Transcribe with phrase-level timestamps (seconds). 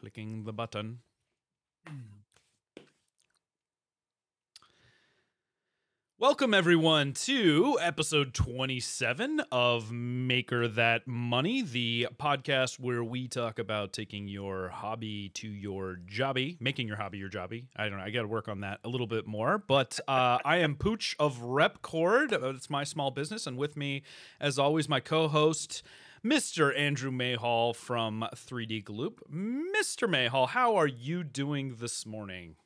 [0.00, 1.00] clicking the button.
[6.18, 13.94] Welcome, everyone, to episode 27 of Maker That Money, the podcast where we talk about
[13.94, 17.64] taking your hobby to your jobby, making your hobby your jobby.
[17.74, 18.04] I don't know.
[18.04, 19.56] I got to work on that a little bit more.
[19.56, 22.32] But uh, I am Pooch of Repkord.
[22.34, 23.46] Uh, It's my small business.
[23.46, 24.02] And with me,
[24.40, 25.82] as always, my co host,
[26.24, 26.76] Mr.
[26.78, 29.20] Andrew Mayhall from 3D Gloop.
[29.32, 30.08] Mr.
[30.08, 32.56] Mayhall, how are you doing this morning?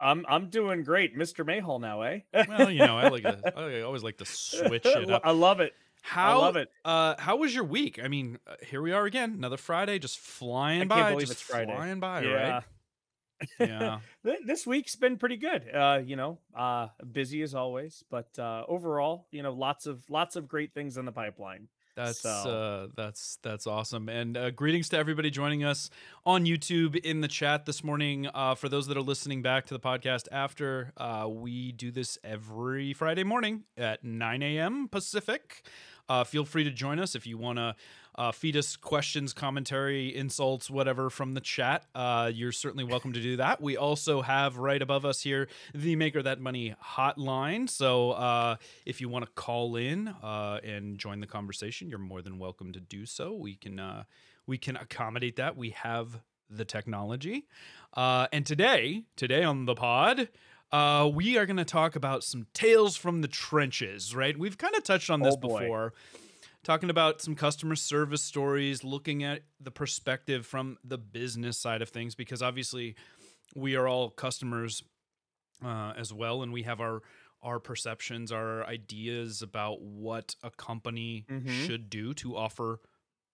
[0.00, 1.46] I'm I'm doing great, Mr.
[1.46, 2.20] Mayhall now, eh?
[2.48, 5.22] Well, you know, I like to, I always like to switch it up.
[5.24, 5.74] I love it.
[6.02, 6.70] How love it.
[6.84, 8.00] Uh, how was your week?
[8.02, 11.40] I mean, uh, here we are again, another Friday, just flying I by, just it's
[11.42, 11.74] Friday.
[11.74, 12.52] flying by, yeah.
[12.52, 12.64] right?
[13.58, 13.98] Yeah.
[14.44, 15.64] This week's been pretty good.
[15.74, 20.36] Uh, you know, uh busy as always, but uh overall, you know, lots of lots
[20.36, 21.68] of great things in the pipeline.
[22.06, 24.08] That's So- uh, that's that's awesome.
[24.08, 25.90] And uh, greetings to everybody joining us
[26.24, 28.26] on YouTube in the chat this morning.
[28.32, 32.16] Uh, for those that are listening back to the podcast after, uh, we do this
[32.24, 34.88] every Friday morning at 9 a.m.
[34.88, 35.62] Pacific.
[36.08, 37.76] Uh, feel free to join us if you want to
[38.20, 41.86] uh, feed us questions, commentary, insults, whatever from the chat.
[41.94, 43.62] Uh, you're certainly welcome to do that.
[43.62, 47.66] We also have right above us here the Maker That Money hotline.
[47.66, 52.20] So uh, if you want to call in uh, and join the conversation, you're more
[52.20, 53.32] than welcome to do so.
[53.32, 54.02] We can uh,
[54.46, 55.56] we can accommodate that.
[55.56, 57.46] We have the technology.
[57.94, 60.28] Uh, and today, today on the pod.
[60.72, 64.38] Uh, we are going to talk about some tales from the trenches, right?
[64.38, 65.94] We've kind of touched on this Oh, before
[66.62, 71.88] talking about some customer service stories, looking at the perspective from the business side of
[71.88, 72.94] things, because obviously
[73.54, 74.82] we are all customers
[75.64, 77.02] uh, as well, and we have our
[77.42, 81.48] our perceptions, our ideas about what a company Mhm.
[81.66, 82.80] should do to offer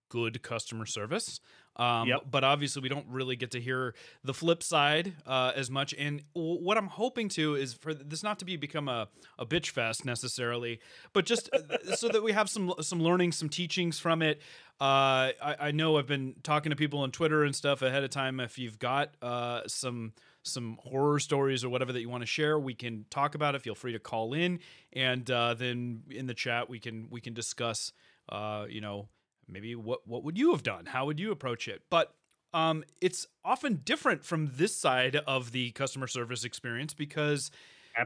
[0.09, 1.41] good customer service.
[1.77, 2.23] Um, Yep.
[2.31, 5.95] But obviously, we don't really get to hear the flip side uh, as much.
[5.99, 9.45] And w- what I'm hoping to is for this not to be become a, a
[9.45, 10.81] bitch fest necessarily,
[11.13, 14.41] but just uh, so that we have some some learning, some teachings from it.
[14.81, 18.11] Uh, I, I know I've been talking to people on Twitter and stuff ahead of
[18.11, 18.41] time.
[18.41, 22.59] If you've got uh, some some horror stories or whatever that you want to share,
[22.59, 23.63] we can talk about it.
[23.63, 24.61] Feel free to call in,
[24.93, 27.93] and uh, then in the chat we can we can discuss.
[28.29, 29.09] Uh, you know,
[29.49, 30.87] maybe what what would you have done?
[30.87, 31.83] How would you approach it?
[31.91, 32.15] But
[32.55, 37.51] um, it's often different from this side of the customer service experience because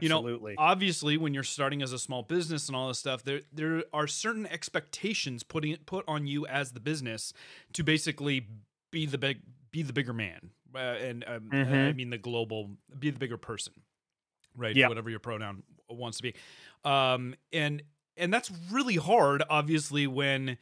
[0.01, 0.25] you know,
[0.57, 4.07] obviously, when you're starting as a small business and all this stuff, there there are
[4.07, 7.33] certain expectations putting put on you as the business
[7.73, 8.47] to basically
[8.91, 9.41] be the big
[9.71, 11.95] be the bigger man, uh, and um, I Mhm.
[11.95, 13.73] mean the global be the bigger person,
[14.55, 14.75] right?
[14.75, 14.89] Yep.
[14.89, 16.35] Whatever your pronoun wants to be,
[16.83, 17.83] um, and
[18.17, 20.57] and that's really hard, obviously, when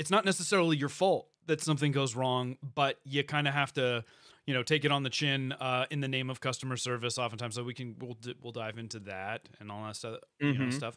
[0.00, 4.02] it's not necessarily your fault that something goes wrong, but you kind of have to,
[4.46, 7.18] you know, take it on the chin uh, in the name of customer service.
[7.18, 10.68] Oftentimes, so we can we'll we'll dive into that and all that stuff, you know,
[10.68, 10.72] Mhm.
[10.72, 10.96] stuff.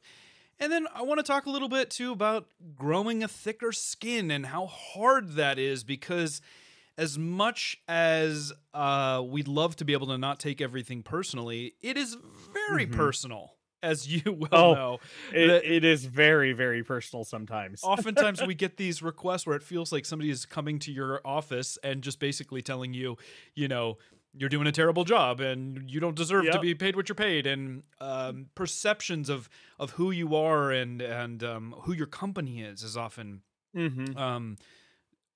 [0.59, 4.31] And then I want to talk a little bit too about growing a thicker skin
[4.31, 6.39] and how hard that is because
[6.97, 11.97] as much as uh, we'd love to be able to not take everything personally, it
[11.97, 12.15] is
[12.53, 12.91] very Mhm.
[12.91, 13.52] personal,
[13.83, 14.99] as you will Oh, know.
[15.31, 17.83] It, it is very very personal sometimes.
[17.83, 21.77] oftentimes we get these requests where it feels like somebody is coming to your office
[21.83, 23.17] and just basically telling you,
[23.53, 23.97] you know,
[24.35, 27.45] you're doing a terrible job and you don't deserve to be paid what you're paid
[27.45, 32.81] and um, perceptions of of who you are and and um, who your company is
[32.81, 33.41] is often
[33.75, 34.17] Mhm.
[34.17, 34.57] um,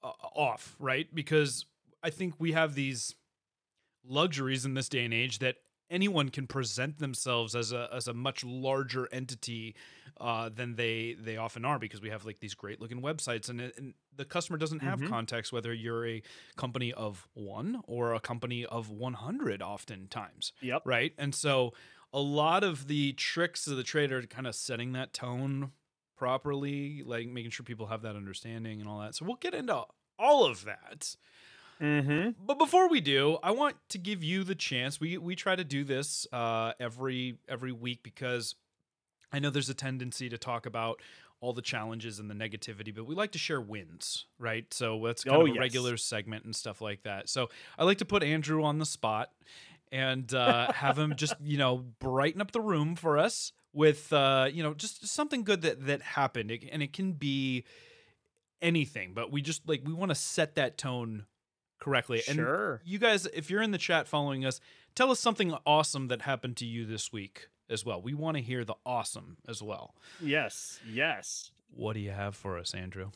[0.04, 1.14] off, right?
[1.14, 1.66] Because
[2.04, 3.16] I think we have these
[4.08, 5.58] luxuries in this day and age that
[5.90, 9.76] anyone can present themselves as a as a much larger entity
[10.20, 13.62] uh, than they they often are because we have like these great looking websites and,
[13.62, 15.10] it- and the customer doesn't have Mhm.
[15.10, 16.24] context whether you're a
[16.56, 20.82] company of one or a company of 100 oftentimes Yep.
[20.86, 21.14] right?
[21.18, 21.74] And so
[22.14, 25.72] a lot of the tricks of the trade are kind of setting that tone
[26.18, 29.14] properly, like making sure people have that understanding and all that.
[29.16, 29.84] So we'll get into
[30.18, 31.16] all of that.
[31.82, 32.32] Mm-hmm.
[32.46, 35.00] But before we do, I want to give you the chance.
[35.00, 38.56] We we try to do this uh, every every week because
[39.32, 41.02] I know there's a tendency to talk about
[41.40, 44.74] all the challenges and the negativity, but we like to share wins, right?
[44.74, 45.60] So that's kind Oh, of a yes.
[45.60, 47.30] regular segment and stuff like that.
[47.30, 49.30] So I like to put Andrew on the spot
[49.92, 54.50] and uh, have him just you know brighten up the room for us with uh,
[54.52, 57.66] you know just something good that that happened, It- and it can be
[58.62, 61.26] anything, but we just like we want to set that tone
[61.88, 62.22] correctly.
[62.28, 62.82] And Sure.
[62.84, 64.60] you guys, if you're in the chat following us,
[64.94, 68.02] tell us something awesome that happened to you this week as well.
[68.02, 69.96] We want to hear the awesome as well.
[70.22, 70.80] Yes.
[70.86, 71.52] Yes.
[71.70, 73.12] What do you have for us, Andrew?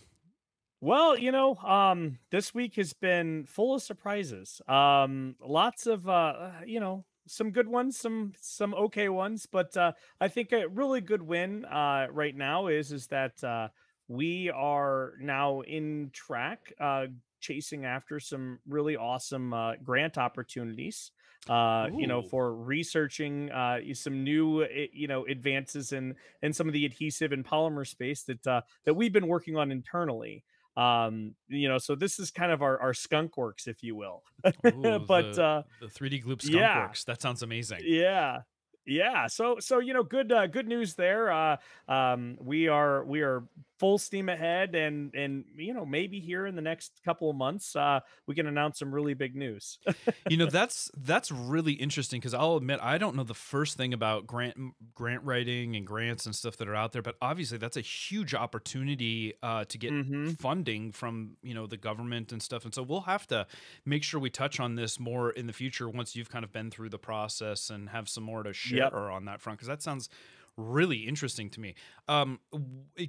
[0.80, 4.62] Well, you know, um, this week has been full of surprises.
[4.68, 9.78] Um, lots of, uh, uh, you know, some good ones, some some okay ones, but
[9.78, 13.68] uh, I think a really good win uh, right now is is that uh,
[14.08, 17.08] we are now in track uh,
[17.42, 21.12] chasing after some really awesome uh, grant opportunities.
[21.50, 26.68] Uh, you know, for researching uh, some new, eh, you know, advances in in some
[26.68, 30.44] of the adhesive and polymer space that uh, that we've been working on internally.
[30.78, 34.22] Um, you know, so this is kind of our our skunk works, if you will.
[34.68, 37.06] Ooh, but the uh, the 3D Gloop Skunk yeah, Works.
[37.06, 37.80] That sounds amazing.
[37.84, 38.42] yeah.
[38.84, 41.32] Yeah, so so you know, good uh, good news there.
[41.32, 41.58] Uh,
[41.88, 43.44] um, we are we are
[43.82, 47.76] full steam ahead, and and you know maybe here in the next couple of months,
[47.76, 49.80] uh, we can announce some really big news.
[50.28, 53.94] You know, that's that's really interesting because I'll admit I don't know the first thing
[53.94, 54.56] about grant
[54.94, 58.34] grant writing and grants and stuff that are out there, but obviously that's a huge
[58.34, 62.64] opportunity uh, to get hmm funding from you know the government and stuff.
[62.66, 63.46] And so we'll have to
[63.86, 66.72] make sure we touch on this more in the future once you've kind of been
[66.72, 68.94] through the process and have some more to Yep.
[68.94, 70.08] share on that front because that sounds
[70.58, 71.76] really interesting to me.
[72.08, 72.40] Um,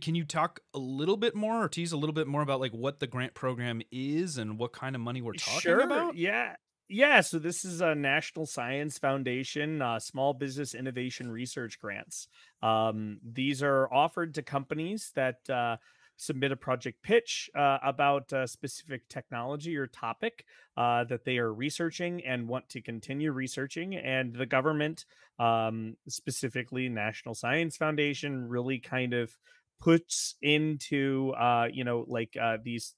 [0.00, 2.73] can you talk a little bit more or tease a little bit more about like
[2.73, 5.81] what the grant program is and what kind of money we're talking Sure.
[5.81, 6.17] about?
[6.17, 6.56] Yeah.
[6.89, 7.21] Yeah.
[7.21, 12.29] So this is a National Science Foundation uh, Small Business Innovation Research Grants.
[12.62, 15.77] Um, these are offered to companies that uh,
[16.22, 20.44] submit a project pitch uh, about a specific technology or topic
[20.76, 23.96] uh, that they are researching and want to continue researching.
[23.96, 25.04] And the government,
[25.40, 29.36] um, specifically National Science Foundation, really kind of
[29.80, 32.94] puts into uh, you know like uh, these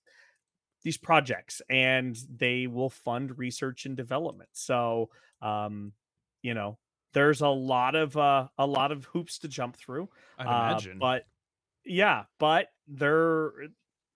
[0.82, 5.08] these projects and they will fund research and development so
[5.40, 5.92] um
[6.42, 6.76] you know
[7.14, 10.98] there's a lot of uh a lot of hoops to jump through I'd uh imagine.
[10.98, 11.24] but
[11.86, 13.52] yeah but they're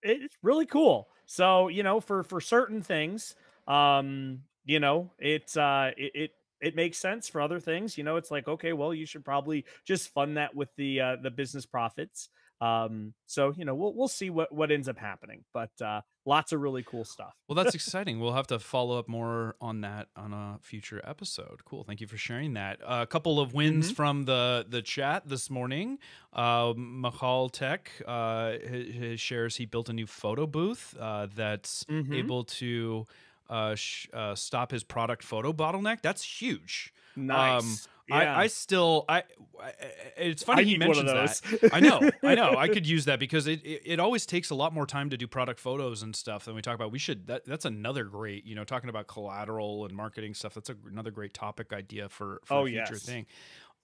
[0.02, 1.08] it's really cool.
[1.26, 3.34] So you know for for certain things
[3.66, 8.16] um you know it's uh it, it it makes sense for other things you know
[8.16, 11.66] it's like okay well you should probably just fund that with the uh the business
[11.66, 12.28] profits
[12.60, 16.52] um so you know we'll we'll see what what ends up happening but uh lots
[16.52, 18.20] of really cool stuff Well, that's exciting.
[18.20, 21.64] We'll have to follow up more on that on a future episode.
[21.64, 21.82] Cool.
[21.82, 22.78] Thank you for sharing that.
[22.82, 25.98] Uh, a couple of wins hmm from the the chat this morning.
[26.30, 31.86] Uh, Mahal Tech uh, h- h- shares he built a new photo booth uh, that's
[31.88, 33.06] hmm able to
[33.48, 36.02] uh, sh- uh, stop his product photo bottleneck.
[36.02, 36.92] That's huge.
[37.16, 39.22] Um, nice I, I still I,
[39.60, 39.72] I
[40.16, 41.74] it's funny i he need one of mentions that.
[41.74, 42.56] I know, I know.
[42.56, 45.16] I could use that because it, it it always takes a lot more time to
[45.16, 46.90] do product photos and stuff than we talk about.
[46.90, 50.54] We should that that's another great, you know, talking about collateral and marketing stuff.
[50.54, 53.26] That's a, another great topic idea for for a oh future yes thing.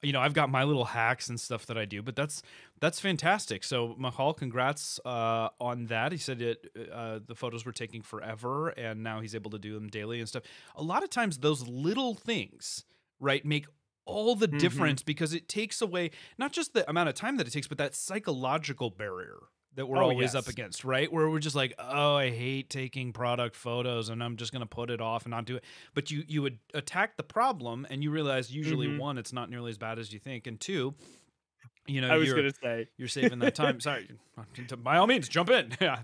[0.02, 2.42] You know, I've got my little hacks and stuff that I do, but that's
[2.84, 3.64] that's fantastic.
[3.64, 6.12] So Mahal, congrats uh, on that.
[6.12, 9.72] He said it uh, the photos were taking forever, and now he's able to do
[9.72, 10.42] them daily and stuff.
[10.76, 12.84] A lot of times, those little things,
[13.18, 13.66] right, make
[14.04, 17.46] all the hmm difference because it takes away not just the amount of time that
[17.46, 19.38] it takes, but that psychological barrier
[19.76, 21.10] that we're oh always up against, right?
[21.10, 24.90] Where we're just like, oh, I hate taking product photos and I'm just gonna put
[24.90, 25.64] it off and not do it.
[25.94, 29.48] But you you would attack the problem and you realize usually hmm one, it's not
[29.48, 30.94] nearly as bad as you think, and two,
[31.86, 33.80] you know, i was gonna say you're saving that time.
[33.80, 34.08] Sorry,
[34.82, 35.76] by all means, jump in.
[35.80, 36.02] Yeah,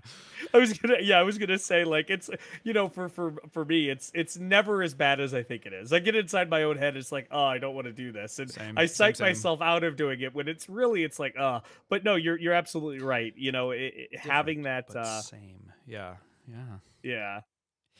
[0.53, 2.29] I was gonna, yeah, I was gonna say like it's,
[2.63, 5.73] you know, for for for me, it's it's never as bad as I think it
[5.73, 5.91] is.
[5.93, 8.37] I get inside my own head, it's like, oh, I don't want to do this,
[8.39, 9.27] and same, I same, psych same.
[9.27, 12.53] myself out of doing it when it's really, it's like, uh, but no, you're you're
[12.53, 13.33] absolutely right.
[13.35, 15.71] You know, it, it- having that, uh, same.
[15.87, 16.15] Yeah,
[16.47, 16.55] yeah.
[17.03, 17.41] yeah,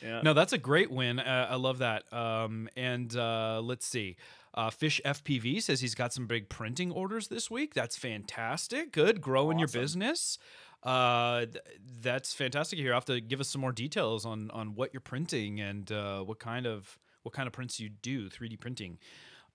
[0.01, 1.19] yeah, No, that's a great win.
[1.19, 2.11] Uh, I love that.
[2.13, 4.17] Um, and uh, let's see.
[4.53, 7.73] Uh, Fish FPV says he's got some big printing orders this week.
[7.73, 8.91] That's fantastic.
[8.91, 10.37] Good, growing your business.
[10.83, 11.63] Uh, th-
[12.01, 12.79] that's fantastic.
[12.79, 16.21] Here, have to give us some more details on on what you're printing and uh,
[16.21, 18.29] what kind of what kind of prints you do.
[18.29, 18.97] 3D printing.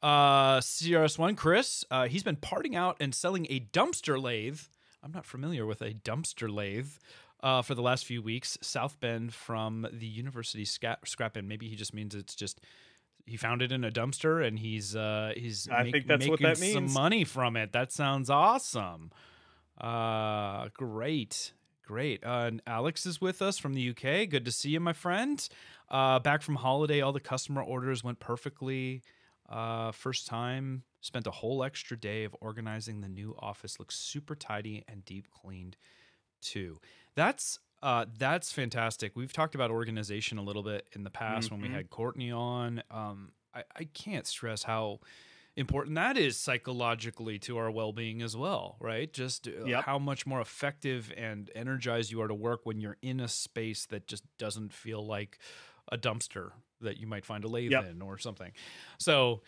[0.02, 4.60] Uh, CRS1 Chris, uh, he's been parting out and selling a dumpster lathe.
[5.02, 6.90] I'm not familiar with a dumpster lathe
[7.42, 8.58] uh, for the last few weeks.
[8.60, 11.48] South Bend from the University Scrap, scrap Bin.
[11.48, 12.60] Maybe he just means it's just
[13.26, 16.46] he found it in a dumpster and he's uh, he's I make- think that's making
[16.46, 17.72] that some money from it.
[17.72, 19.10] That sounds awesome.
[19.78, 21.52] Uh, great,
[21.84, 22.24] great.
[22.24, 24.28] Uh, and Alex is with us from the UK.
[24.28, 25.46] Good to see you, my friend.
[25.90, 29.02] Uh, back from holiday, all the customer orders went perfectly.
[29.48, 33.78] Uh, first time, spent a whole extra day of organizing the new office.
[33.78, 35.76] Looks super tidy and deep cleaned
[36.40, 36.80] too.
[37.14, 39.12] That's uh, that's fantastic.
[39.14, 42.30] We've talked about organization a little bit in the past when we hmm had Courtney
[42.30, 42.82] on.
[42.90, 45.00] Um, I, I can't stress how
[45.56, 49.84] important that is psychologically to our well-being as well right just uh, Yep.
[49.84, 53.86] how much more effective and energized you are to work when you're in a space
[53.86, 55.38] that just doesn't feel like
[55.90, 57.90] a dumpster that you might find a lathe Yep.
[57.90, 58.52] in or something.
[58.98, 59.42] So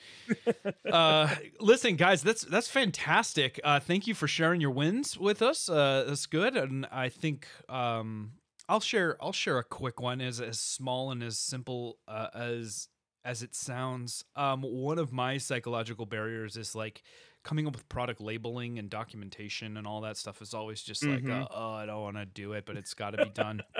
[0.91, 3.61] uh listen guys that's that's fantastic.
[3.65, 5.69] Uh thank you for sharing your wins with us.
[5.69, 6.57] Uh that's good.
[6.57, 8.33] And i think um
[8.69, 12.89] i'll share i'll share a quick one as as small and as simple uh, as
[13.25, 14.25] as it sounds.
[14.37, 17.03] Um one of my psychological barriers is like
[17.45, 21.23] coming up with product labeling and documentation and all that stuff is always just like
[21.23, 21.43] Mhm.
[21.45, 23.61] uh, oh i don't want to do it but it's got to be done.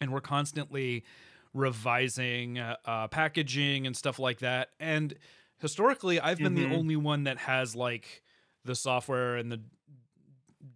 [0.00, 1.04] And we're constantly
[1.54, 4.70] revising uh, packaging and stuff like that.
[4.80, 5.14] And
[5.58, 6.70] historically, I've been Mhm.
[6.70, 8.22] the only one that has like
[8.64, 9.60] the software and the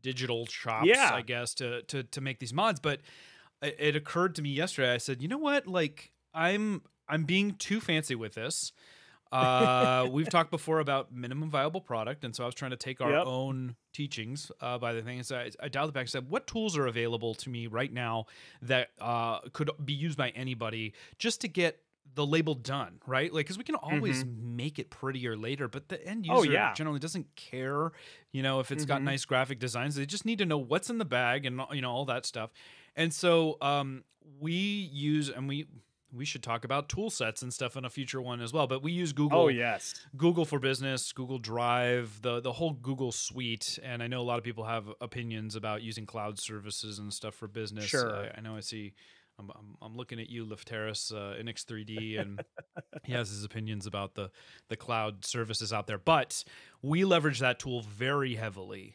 [0.02, 1.10] digital chops, Yeah.
[1.14, 2.80] I guess, to to to make these mods.
[2.80, 3.00] But
[3.62, 4.92] it occurred to me yesterday.
[4.92, 5.66] I said, you know what?
[5.66, 8.72] Like, I'm I'm being too fancy with this.
[9.32, 13.00] Uh, we've talked before about minimum viable product, and so I was trying to take
[13.00, 13.26] our Yep.
[13.26, 15.22] own teachings uh, by the thing.
[15.22, 17.92] So I, I dialed it back and said, "What tools are available to me right
[17.92, 18.26] now
[18.62, 21.80] that uh, could be used by anybody just to get
[22.14, 23.32] the label done, right?
[23.34, 26.48] Like, because we can always make it prettier later, but the end user Mm-hmm.
[26.48, 26.72] Oh, yeah.
[26.72, 27.90] generally doesn't care,
[28.32, 29.04] you know, if it's got Mhm.
[29.04, 29.96] nice graphic designs.
[29.96, 32.50] They just need to know what's in the bag and you know all that stuff.
[32.94, 34.04] And so um,
[34.38, 35.66] we use and we
[36.16, 38.66] we should talk about tool sets and stuff in a future one as well.
[38.66, 39.38] But we use Google.
[39.42, 39.94] Oh yes.
[40.16, 44.38] Google for Business, Google Drive, the the whole Google suite, and I know a lot
[44.38, 47.84] of people have opinions about using cloud services and stuff for business.
[47.86, 48.14] Sure.
[48.26, 48.94] I, I know I see.
[49.38, 52.42] I'm, I'm, I'm looking at you, Lefteris, uh, NX3D, and
[53.04, 54.30] he has his opinions about the
[54.68, 55.98] the cloud services out there.
[55.98, 56.42] But
[56.82, 58.94] we leverage that tool very heavily,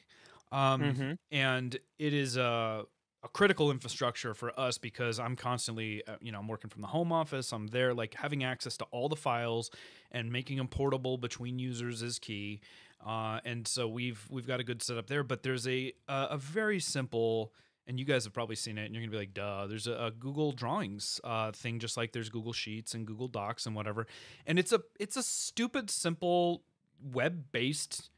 [0.52, 1.18] um, Mhm.
[1.30, 2.86] and it is a
[3.24, 6.88] a critical infrastructure for us because I'm constantly, uh, you know, I'm working from the
[6.88, 7.52] home office.
[7.52, 9.70] I'm there, like having access to all the files
[10.12, 12.62] and making them portable between users is key.
[13.06, 15.24] Uh, and so we've we've got a good setup there.
[15.24, 17.54] But there's a a, very simple,
[17.88, 19.68] and you guys have probably seen it, and you're gonna be like, duh.
[19.68, 23.66] There's a, a Google Drawings uh, thing, just like there's Google Sheets and Google Docs
[23.66, 24.08] and whatever.
[24.46, 26.64] And it's a it's a stupid simple
[27.04, 28.10] web based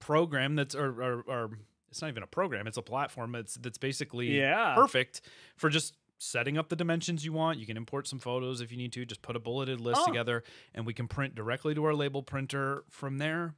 [0.00, 1.50] program that's or, or or
[1.90, 4.74] it's not even a program it's a platform it's that's basically Yeah.
[4.74, 5.20] perfect
[5.56, 8.76] for just setting up the dimensions you want you can import some photos if you
[8.78, 10.06] need to just put a bulleted list Oh.
[10.06, 10.42] together
[10.74, 13.54] and we can print directly to our label printer from there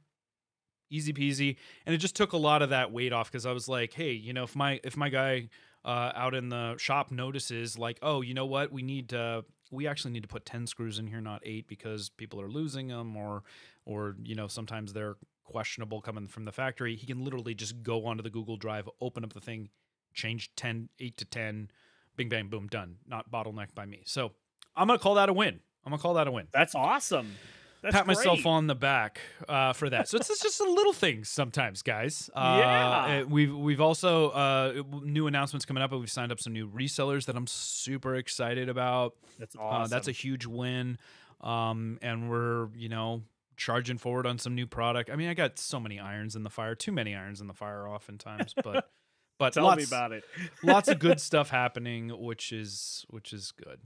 [0.89, 3.67] easy peasy and it just took a lot of that weight off because i was
[3.67, 5.47] like hey you know if my if my guy
[5.83, 9.87] uh, out in the shop notices like oh you know what we need to we
[9.87, 13.17] actually need to put 10 screws in here not 8 because people are losing them
[13.17, 13.41] or
[13.85, 15.15] or you know sometimes they're
[15.51, 19.23] questionable coming from the factory he can literally just go onto the google drive open
[19.23, 19.69] up the thing
[20.13, 21.69] change 10 8 to 10
[22.15, 24.31] bing bang boom done not bottlenecked by me so
[24.75, 27.33] i'm gonna call that a win i'm gonna call that a win That's awesome.
[27.81, 28.45] That's pat myself great.
[28.45, 30.07] on the back uh, for that.
[30.07, 32.29] So it's, just a little things sometimes, guys.
[32.35, 33.23] Uh, Yeah.
[33.23, 37.25] We've we've also uh, new announcements coming up, but we've signed up some new resellers
[37.25, 39.15] that I'm super excited about.
[39.39, 39.81] That's awesome.
[39.81, 40.99] Uh, that's a huge win.
[41.41, 43.23] Um, and we're you know
[43.61, 45.11] charging forward on some new product.
[45.11, 47.53] I mean, I got so many irons in the fire, too many irons in the
[47.53, 48.89] fire, oftentimes, but.
[49.39, 50.23] But Tell lots, me about it.
[50.63, 53.79] lots of good stuff happening, which is which is good.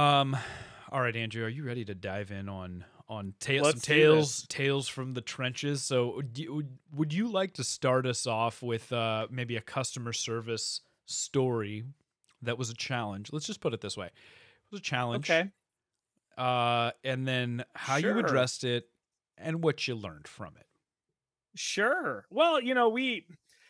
[0.00, 0.36] Um,
[0.92, 3.94] all right, Andrew, are you ready to dive in on on tales, some Let's do
[3.94, 5.82] tales tales from the trenches?
[5.82, 6.62] So, do
[6.94, 11.82] would you like to start us off with uh, maybe a customer service story
[12.42, 13.32] that was a challenge?
[13.32, 14.12] Let's just put it this way: it
[14.70, 15.28] was a challenge.
[15.28, 15.50] Okay.
[16.38, 18.90] Uh, and then how you addressed it
[19.36, 20.66] and what you learned from it.
[21.54, 22.26] Sure.
[22.30, 23.26] Well, you know, we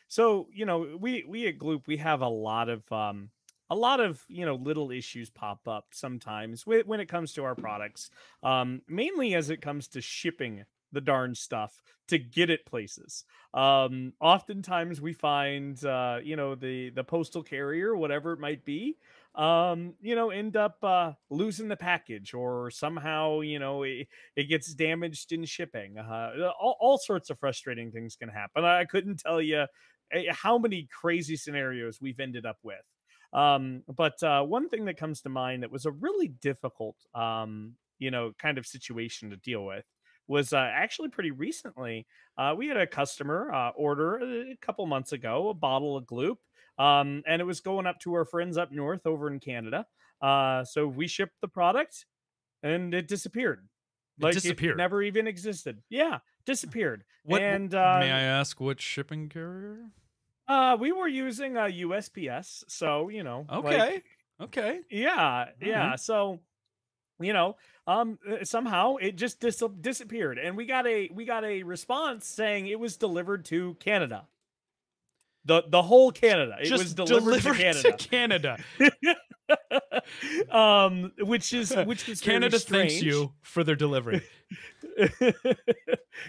[0.09, 3.31] so, you know, we we at Gloop we have a lot of um
[3.71, 7.45] a lot of, you know, little issues pop up sometimes when, when it comes to
[7.45, 8.11] our products.
[8.43, 13.25] Um mainly as it comes to shipping the darn stuff to get it places.
[13.55, 18.99] Um oftentimes we find uh you know the the postal carrier whatever it might be
[19.39, 24.45] um you know end up uh losing the package or somehow you know it, it
[24.45, 25.97] gets damaged in shipping.
[25.97, 28.65] Uh, all, all sorts of frustrating things can happen.
[28.65, 29.67] I couldn't tell you
[30.31, 32.83] how many crazy scenarios we've ended up with.
[33.33, 37.75] Um, but uh, one thing that comes to mind that was a really difficult, um,
[37.99, 39.85] you know, kind of situation to deal with
[40.29, 42.07] was uh, actually pretty recently.
[42.37, 44.19] Uh, we had a customer uh, order
[44.51, 46.37] a couple months ago a bottle of Gloop,
[46.79, 49.87] um, and it was going up to our friends up north over in Canada.
[50.21, 52.07] Uh, so we shipped the product,
[52.63, 53.69] and it disappeared.
[54.21, 54.77] Like It disappeared?
[54.77, 55.83] never even existed.
[55.89, 57.05] Yeah, disappeared.
[57.25, 59.91] What and may uh, I ask what shipping carrier?
[60.49, 64.03] uh, we were using a USPS, so you know, like, Okay,
[64.41, 64.81] okay.
[64.91, 65.97] yeah, yeah.
[65.97, 66.41] So
[67.21, 67.57] you know
[67.87, 72.27] um uh, somehow it just dis- disappeared and we got a we got a response
[72.27, 74.27] saying it was delivered to canada
[75.49, 76.57] the the whole canada.
[76.61, 80.55] It Just was delivered, delivered to canada, to Canada.
[80.57, 84.23] um which is which is Canada thanks you for their delivery.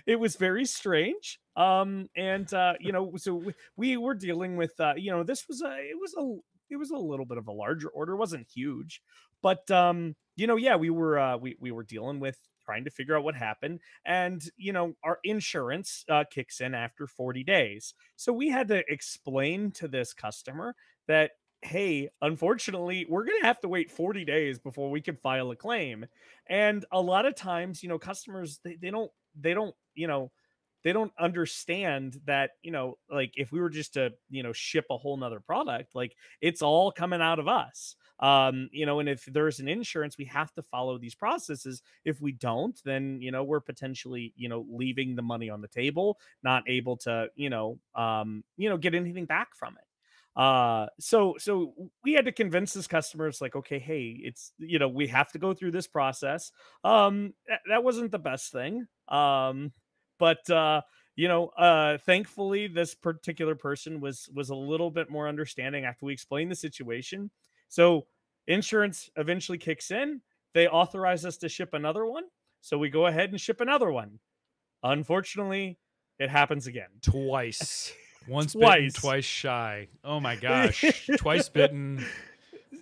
[0.07, 1.39] it was very strange.
[1.55, 5.45] Um and uh you know so we, we were dealing with uh you know this
[5.47, 6.37] was a it was a
[6.71, 8.13] it was a little bit of a larger order.
[8.13, 9.01] It wasn't huge.
[9.41, 12.37] But um you know yeah we were uh we, we were dealing with
[12.69, 17.07] trying to figure out what happened and you know our insurance uh, kicks in after
[17.07, 17.95] 40 days.
[18.15, 20.75] So we had to explain to this customer
[21.07, 21.31] that
[21.63, 25.55] hey unfortunately we're going to have to wait 40 days before we can file a
[25.55, 26.05] claim.
[26.47, 30.31] And a lot of times you know customers they, they don't they don't you know
[30.83, 34.85] they don't understand that you know like if we were just to you know ship
[34.91, 39.07] a whole nother product like it's all coming out of us um you know and
[39.09, 41.81] if there's an insurance we have to follow these processes.
[42.05, 45.67] If we don't then you know we're potentially you know leaving the money on the
[45.67, 50.39] table not able to you know um you know get anything back from it.
[50.39, 51.73] Uh so so
[52.03, 55.31] we had to convince this customer it's like okay hey it's you know we have
[55.31, 56.51] to go through this process.
[56.83, 58.85] Um that, that wasn't the best thing.
[59.07, 59.71] Um
[60.19, 60.81] but uh
[61.15, 66.05] you know uh thankfully this particular person was was a little bit more understanding after
[66.05, 67.29] we explained the situation
[67.69, 68.05] so
[68.47, 70.19] insurance eventually kicks in
[70.53, 72.23] they authorize us to ship another one
[72.61, 74.19] so we go ahead and ship another one
[74.83, 75.77] unfortunately
[76.19, 77.93] it happens again Twice.
[78.27, 78.93] Once Twice.
[78.93, 79.87] bitten, twice shy.
[80.03, 80.83] Oh my gosh.
[81.17, 82.05] twice bitten.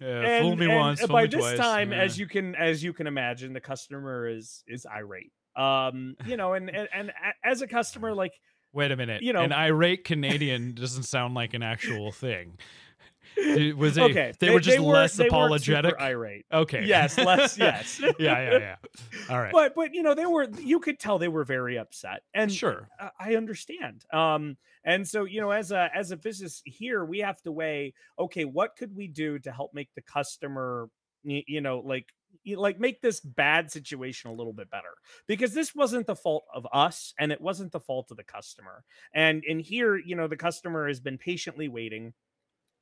[0.01, 1.57] Yeah, fool me and once, fool by me this twice.
[1.57, 2.01] time Yeah.
[2.01, 6.53] as you can as you can imagine the customer is is irate um you know
[6.53, 7.13] and and, and
[7.45, 8.33] as a customer like
[8.73, 9.21] Wait a minute.
[9.21, 12.57] you know- an irate Canadian doesn't sound like an actual thing.
[13.37, 15.95] Did- Was they, okay they, were just less they weren't super apologetic?
[15.99, 16.85] irate Okay.
[16.85, 18.75] yes less yes yeah, yeah, yeah.
[19.29, 19.51] All right.
[19.51, 22.89] but but you know they were you could tell they were very upset and sure.
[22.99, 24.05] I- I understand.
[24.13, 27.93] Um, and so you know, as a as a business here, we have to weigh,
[28.17, 30.89] okay, what could we do to help make the customer,
[31.23, 32.07] you know, like
[32.55, 34.93] like make this bad situation a little bit better
[35.27, 38.83] because this wasn't the fault of us and it wasn't the fault of the customer
[39.13, 42.13] and and here you know the customer has been patiently waiting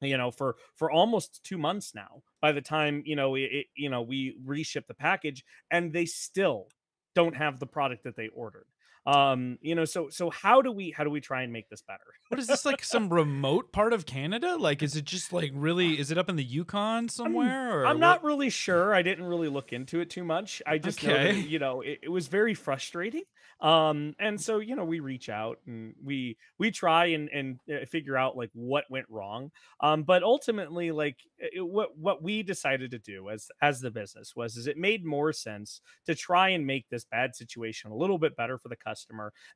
[0.02, 3.90] you know for for almost two months now by the time you know it, you
[3.90, 6.68] know we reship the package and they still
[7.14, 8.68] don't have the product that they ordered
[9.06, 11.82] um you know so so how do we how do we try and make this
[11.82, 12.04] better?
[12.30, 14.58] What is this like some remote part of Canada?
[14.58, 18.00] Like is it just like really is it up in the Yukon somewhere or i'm
[18.00, 18.94] not really sure.
[18.94, 20.62] I didn't really look into it too much.
[20.66, 23.24] I just know that, you know it, it was very frustrating.
[23.62, 27.86] Um and so you know we reach out and we we try and and uh,
[27.86, 29.52] figure out like what went wrong.
[29.82, 34.36] Um but ultimately like it, what what we decided to do as as the business
[34.36, 38.18] was is it made more sense to try and make this bad situation a little
[38.18, 38.95] bit better for the customer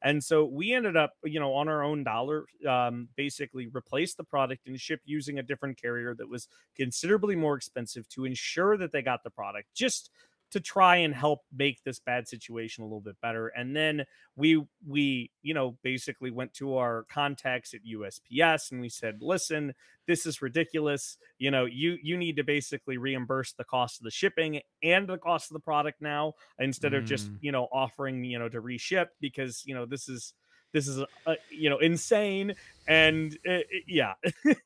[0.03, 4.23] and so we ended up you know on our own dollar um basically replace the
[4.23, 8.91] product and ship using a different carrier that was considerably more expensive to ensure that
[8.91, 9.67] they got the product.
[9.73, 10.09] Just
[10.51, 14.03] to try and help make this bad situation a little bit better and then
[14.35, 19.73] we we you know basically went to our contacts at USPS and we said listen
[20.07, 24.11] this is ridiculous you know you you need to basically reimburse the cost of the
[24.11, 27.37] shipping and the cost of the product now instead of just Mm.
[27.41, 30.33] you know offering you know to reship because you know this is
[30.73, 32.55] this is uh, you know insane
[32.87, 34.13] and uh, uh, yeah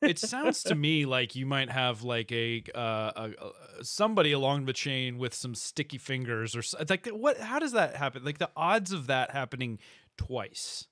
[0.02, 3.30] it sounds to me like you might have like a, uh, a,
[3.80, 7.96] a somebody along the chain with some sticky fingers or like what how does that
[7.96, 9.78] happen like the odds of that happening
[10.16, 10.86] twice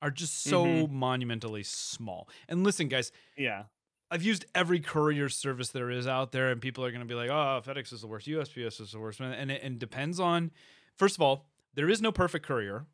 [0.00, 0.90] are just so Mhm.
[0.90, 3.64] monumentally small and listen guys yeah
[4.10, 7.14] I've used every courier service there is out there, and people are going to be
[7.14, 10.50] like, "Oh, FedEx is the worst, USPS is the worst," and it and depends on.
[10.98, 12.84] First of all, there is no perfect courier.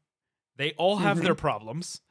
[0.58, 2.02] They all have their problems.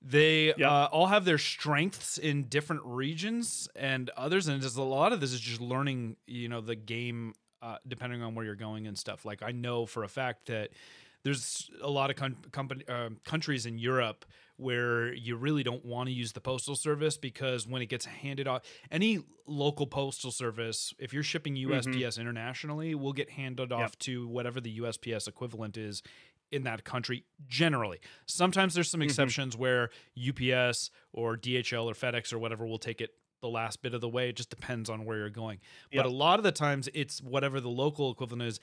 [0.00, 0.60] They Yep.
[0.60, 5.20] uh, all have their strengths in different regions and others, and just a lot of
[5.20, 8.96] this is just learning, you know, the game uh, depending on where you're going and
[8.96, 9.24] stuff.
[9.24, 10.70] Like I know for a fact that
[11.24, 14.24] there's a lot of con- company uh, countries in Europe
[14.58, 18.46] where you really don't want to use the postal service because when it gets handed
[18.46, 24.28] off, any local postal service, if you're shipping USPS internationally, will get handed off to
[24.28, 26.02] whatever the USPS equivalent is
[26.56, 27.98] in that country generally.
[28.26, 29.04] Sometimes there's some Mhm.
[29.04, 33.10] exceptions where UPS or DHL or FedEx or whatever will take it
[33.42, 34.30] the last bit of the way.
[34.30, 35.60] It just depends on where you're going.
[35.92, 36.04] Yep.
[36.04, 38.60] But a lot of the times it's whatever the local equivalent is.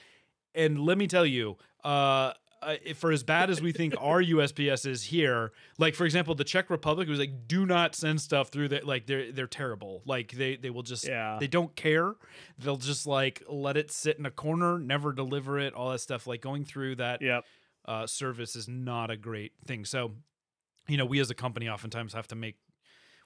[0.55, 4.85] And let me tell you, uh, uh, for as bad as we think our USPS
[4.85, 8.69] is here, like for example, the Czech Republic was like, do not send stuff through
[8.69, 8.85] that.
[8.87, 10.01] Like they're they're terrible.
[10.05, 11.37] Like they they will just Yeah.
[11.39, 12.15] they don't care.
[12.57, 16.25] They'll just like let it sit in a corner, never deliver it, all that stuff.
[16.25, 17.43] Like going through that Yep.
[17.85, 19.85] Uh, service is not a great thing.
[19.85, 20.13] So,
[20.87, 22.57] you know, we as a company oftentimes have to make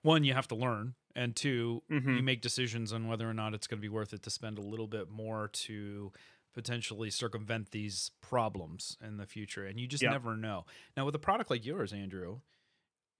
[0.03, 2.17] one, you have to learn, and 2 Mhm.
[2.17, 4.57] you make decisions on whether or not it's going to be worth it to spend
[4.57, 6.11] a little bit more to
[6.53, 9.65] potentially circumvent these problems in the future.
[9.65, 10.11] And you just Yep.
[10.11, 10.65] never know.
[10.95, 12.41] Now, with a product like yours, Andrew,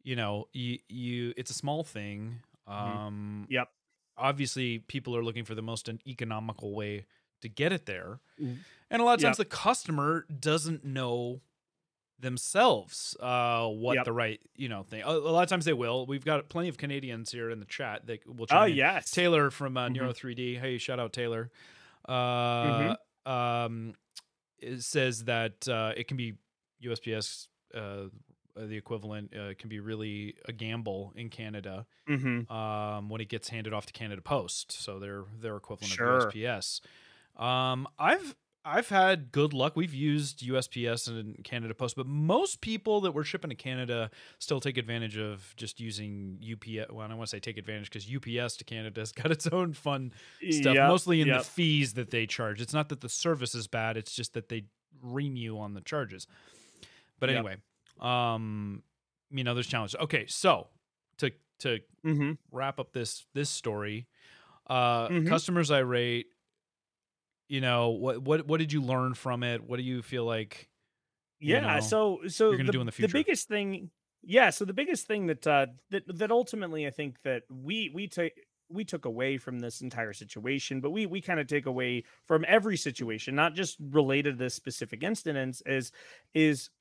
[0.03, 2.41] you know, you, you it's a small thing.
[2.67, 3.51] Um, Mm-hmm.
[3.53, 3.69] Yep.
[4.17, 7.05] Obviously, people are looking for the most economical way
[7.41, 8.19] to get it there.
[8.41, 8.57] Mm.
[8.89, 9.27] And a lot of Yep.
[9.27, 11.41] times the customer doesn't know
[12.19, 14.05] themselves uh what Yep.
[14.05, 16.75] the right you know thing a, lot of times they will we've got plenty of
[16.75, 18.75] canadians here in the chat that will Oh chime in.
[18.77, 19.11] yes.
[19.11, 19.93] taylor from uh, Mhm.
[19.93, 21.51] neuro 3d hey shout out taylor
[22.09, 22.93] Mm-hmm.
[23.27, 23.93] uh um
[24.57, 26.33] it says that uh it can be
[26.83, 28.05] usps uh
[28.55, 32.51] the equivalent uh, can be really a gamble in canada Mm-hmm.
[32.51, 34.71] um, when it gets handed off to Canada Post.
[34.71, 36.27] So they're their equivalent Sure.
[36.27, 36.79] of USPS.
[37.35, 38.33] Um, I've
[38.67, 39.77] I've had good luck.
[39.77, 44.59] We've used USPS and Canada Post, but most people that we're shipping to Canada still
[44.59, 46.91] take advantage of just using UPS.
[46.91, 49.47] Well, I don't want to say take advantage because UPS to Canada has got its
[49.47, 50.11] own fun
[50.49, 51.37] stuff, Yep, mostly in yep.
[51.37, 52.61] the fees that they charge.
[52.61, 54.65] It's not that the service is bad; it's just that they
[55.01, 56.27] ream you on the charges.
[57.19, 57.31] But Yep.
[57.31, 57.57] anyway,
[57.99, 58.83] um,
[59.31, 59.99] you know, there's challenges.
[60.01, 60.67] Okay, so
[61.17, 62.37] to to Mm-hmm.
[62.51, 64.07] wrap up this this story
[64.67, 65.25] uh Mhm.
[65.25, 66.27] customers irate
[67.47, 69.63] you know what what what did you learn from it?
[69.63, 70.69] What do you feel like
[71.39, 73.11] you yeah know, so so you're gonna the, do in the future.
[73.11, 73.89] The biggest thing
[74.23, 78.07] yeah so the biggest thing that uh that that ultimately i think that we we
[78.07, 78.33] take
[78.69, 82.43] we took away from this entire situation but we we kind of take away from
[82.47, 85.91] every situation not just related to this specific incident is
[86.33, 86.71] is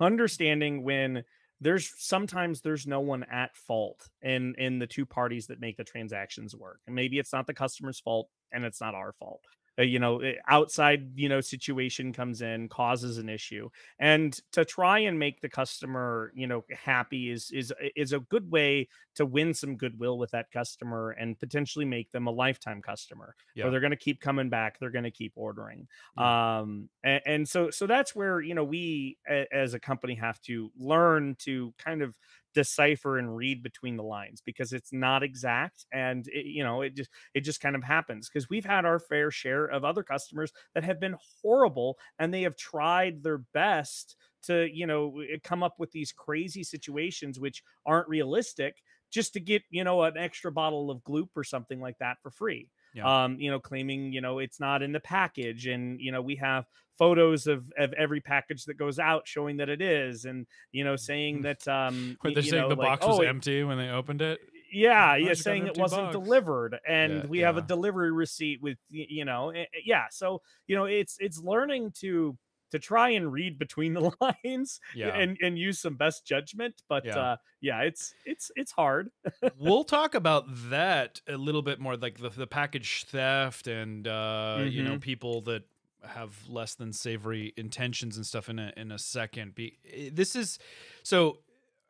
[0.00, 1.24] understanding when
[1.60, 5.84] there's sometimes there's no one at fault in in the two parties that make the
[5.84, 6.80] transactions work.
[6.86, 9.42] And maybe it's not the customer's fault and it's not our fault
[9.78, 14.64] uh, you know eh, outside you know situation comes in causes an issue and to
[14.64, 19.24] try and make the customer you know happy is is is a good way to
[19.26, 23.66] win some goodwill with that customer and potentially make them a lifetime customer Yeah.
[23.66, 26.32] or they're going to keep coming back they're going to keep ordering Yeah.
[26.56, 30.40] um and, and so so that's where you know we a, as a company have
[30.42, 32.16] to learn to kind of
[32.54, 36.94] decipher and read between the lines because it's not exact and it, you know it
[36.96, 40.52] just it just kind of happens because we've had our fair share of other customers
[40.74, 45.74] that have been horrible and they have tried their best to you know come up
[45.78, 50.90] with these crazy situations which aren't realistic just to get you know an extra bottle
[50.90, 53.08] of gloop or something like that for free Yeah.
[53.24, 56.36] um you know claiming you know it's not in the package and you know we
[56.36, 56.66] have
[57.00, 60.96] photos of of every package that goes out showing that it is and you know
[60.96, 63.88] saying that um Wait, they're saying know, the like, box was oh, empty when they
[63.88, 64.40] opened it
[64.72, 66.12] yeah, yeah, saying it wasn't box?
[66.12, 70.04] delivered, and Yeah, we have a delivery receipt with you know, eh, eh, yeah.
[70.10, 72.38] So you know, it's it's learning to
[72.70, 74.12] to try and read between the
[74.44, 76.82] lines yeah and and use some best judgment.
[76.88, 77.18] But Yeah.
[77.18, 79.10] uh, yeah, it's it's it's hard.
[79.58, 84.64] we'll talk about that a little bit more like the, the package theft and uh
[84.68, 85.64] you know people that
[86.04, 89.54] have less than savory intentions and stuff in a in a second.
[89.54, 90.58] Be, eh, this is
[91.02, 91.38] so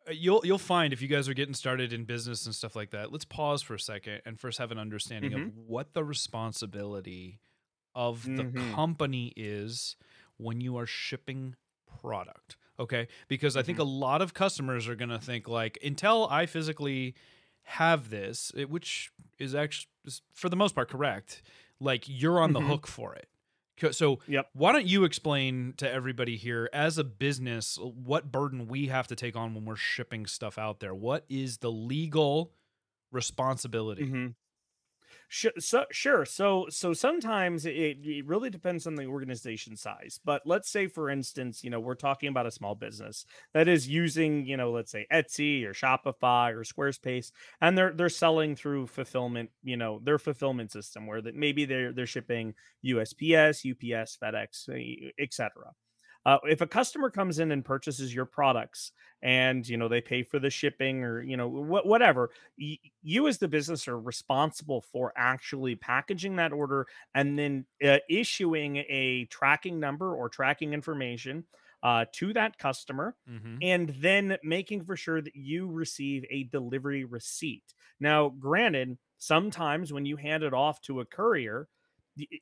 [0.08, 2.90] uh, you'll you'll find if you guys are getting started in business and stuff like
[2.90, 7.40] that let's pause for a second and first have an understanding of what the responsibility
[7.94, 8.74] of the Mhm.
[8.74, 9.96] company is
[10.38, 11.54] when you are shipping
[12.00, 13.08] product okay?
[13.28, 17.14] Because i think a lot of customers are going to think like until i physically
[17.62, 19.88] have this it, which is actually
[20.32, 21.42] for the most part correct.
[21.78, 22.66] Like you're on the Mhm.
[22.68, 23.28] hook for it
[23.90, 24.50] so Yep.
[24.52, 29.16] why don't you explain to everybody here as a business what burden we have to
[29.16, 32.52] take on when we're shipping stuff out there what is the legal
[33.12, 34.34] responsibility Mhm.
[35.32, 36.24] Sure, so, sure.
[36.24, 40.18] So, so sometimes it, it really depends on the organization size.
[40.24, 43.86] But let's say, for instance, you know, we're talking about a small business that is
[43.86, 48.88] using, you know, let's say Etsy or Shopify or Squarespace, and they're they're selling through
[48.88, 54.68] fulfillment, you know, their fulfillment system where that maybe they're they're shipping USPS, UPS, FedEx,
[54.68, 55.70] eh, etc.
[56.26, 60.22] Uh, if a customer comes in and purchases your products and you know they pay
[60.22, 64.80] for the shipping or you know wh- whatever y- you as the business are responsible
[64.80, 71.44] for actually packaging that order and then uh, issuing a tracking number or tracking information
[71.82, 73.56] uh, to that customer mm-hmm.
[73.62, 77.74] and then making for sure that you receive a delivery receipt.
[78.00, 81.68] Now, granted, sometimes when you hand it off to a courier,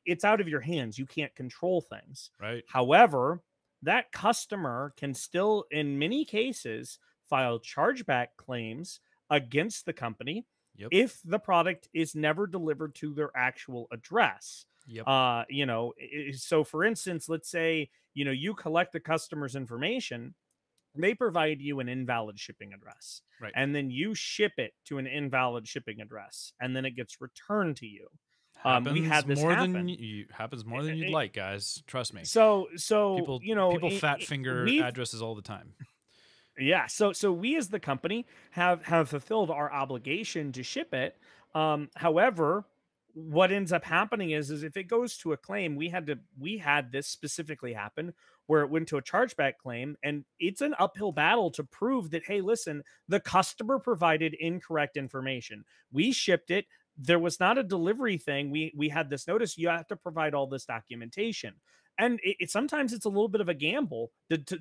[0.05, 0.99] it's out of your hands.
[0.99, 2.31] You can't control things.
[2.41, 3.43] right However,
[3.83, 10.91] that customer can still, in many cases, file chargeback claims against the company Yep.
[10.93, 14.65] if the product is never delivered to their actual address.
[14.87, 15.09] Yep.
[15.09, 15.93] Uh, you know,
[16.33, 20.35] so for instance, let's say, you know, you collect the customer's information,
[20.95, 23.23] they provide you an invalid shipping address.
[23.41, 23.53] Right.
[23.57, 27.77] And then you ship it to an invalid shipping address and then it gets returned
[27.79, 28.09] to you.
[28.65, 29.73] Um, we had this more happen.
[29.73, 31.83] than you happens more than you'd it- like, guys.
[31.87, 32.25] Trust me.
[32.25, 35.75] So so people, you know, people i- fat finger addresses all the time.
[36.59, 41.17] Yeah, so so we as the company have have fulfilled our obligation to ship it.
[41.55, 42.65] Um, however,
[43.15, 46.19] what ends up happening is is if it goes to a claim, we had to
[46.37, 48.13] we had this specifically happen
[48.47, 52.25] where it went to a chargeback claim, and it's an uphill battle to prove that
[52.27, 55.65] hey, listen, the customer provided incorrect information.
[55.93, 56.67] We shipped it.
[56.99, 58.51] There was not a delivery thing.
[58.51, 59.57] We we had this notice.
[59.57, 61.55] You have to provide all this documentation
[61.99, 64.59] and it, it sometimes it's a little bit of a gamble to, to,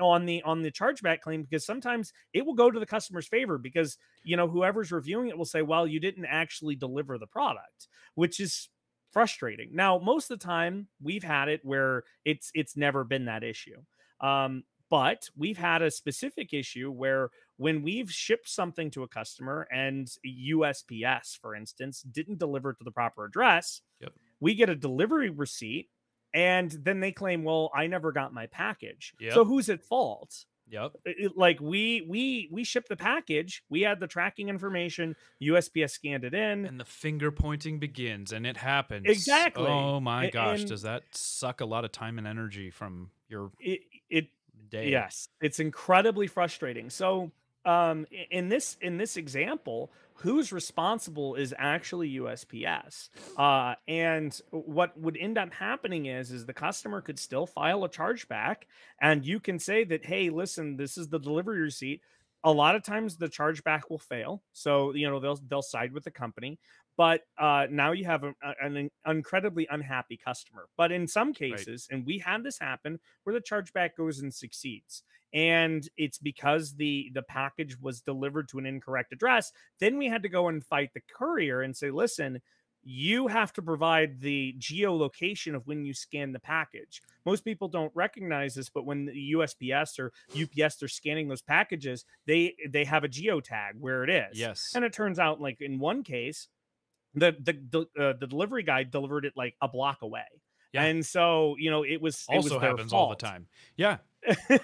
[0.00, 3.58] on the on the chargeback claim because sometimes it will go to the customer's favor
[3.58, 7.88] because you know whoever's reviewing it will say well you didn't actually deliver the product
[8.14, 8.68] which is
[9.12, 13.42] frustrating now most of the time we've had it where it's it's never been that
[13.42, 13.80] issue
[14.20, 19.66] um but we've had a specific issue where when we've shipped something to a customer
[19.72, 24.12] and USPS, for instance, didn't deliver to the proper address, Yep.
[24.40, 25.88] we get a delivery receipt
[26.34, 29.32] and then they claim well i never got my package Yep.
[29.32, 30.92] so who's at fault Yep.
[31.04, 36.24] It- like we we we shipped the package we had the tracking information usps scanned
[36.24, 39.06] it in And the finger pointing begins, and it happens.
[39.06, 39.64] Exactly.
[39.68, 43.52] Oh my gosh, and- does that suck a lot of time and energy from your
[43.60, 44.28] it, it
[44.90, 46.90] Yes, it's incredibly frustrating.
[46.90, 47.32] So,
[47.64, 53.10] um, in this in this example, who's responsible is actually USPS.
[53.36, 57.88] Uh, and what would end up happening is is the customer could still file a
[57.88, 58.56] chargeback,
[59.00, 62.02] and you can say that, hey, listen, this is the delivery receipt.
[62.44, 66.04] A lot of times the chargeback will fail, so you know they'll they'll side with
[66.04, 66.58] the company.
[66.96, 70.68] But uh, now you have a, an incredibly unhappy customer.
[70.76, 75.02] But in some cases, and we had this happen, where the chargeback goes and succeeds
[75.32, 80.22] and it's because the the package was delivered to an incorrect address then we had
[80.22, 82.40] to go and fight the courier and say listen
[82.88, 87.90] you have to provide the geolocation of when you scan the package most people don't
[87.94, 93.02] recognize this but when the usps or ups they're scanning those packages they they have
[93.02, 94.70] a geotag where it is Yes.
[94.74, 96.46] and it turns out like in one case
[97.16, 97.52] the the
[97.96, 100.26] the, uh, the delivery guy delivered it like a block away
[100.72, 100.84] Yeah.
[100.84, 103.48] and so you know it was it was also happens all the time.
[103.76, 103.98] Yeah.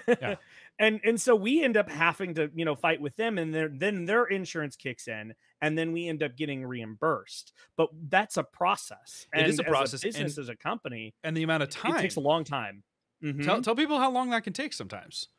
[0.07, 0.35] Yeah.
[0.79, 4.05] and and so we end up having to you know fight with them and then
[4.05, 9.25] their insurance kicks in and then we end up getting reimbursed but that's a process
[9.33, 11.95] It is a process, and- as business as a company And the amount of time.
[11.95, 12.83] it takes a long time
[13.23, 13.41] Mhm.
[13.45, 15.29] Tell, tell people how long that can take sometimes.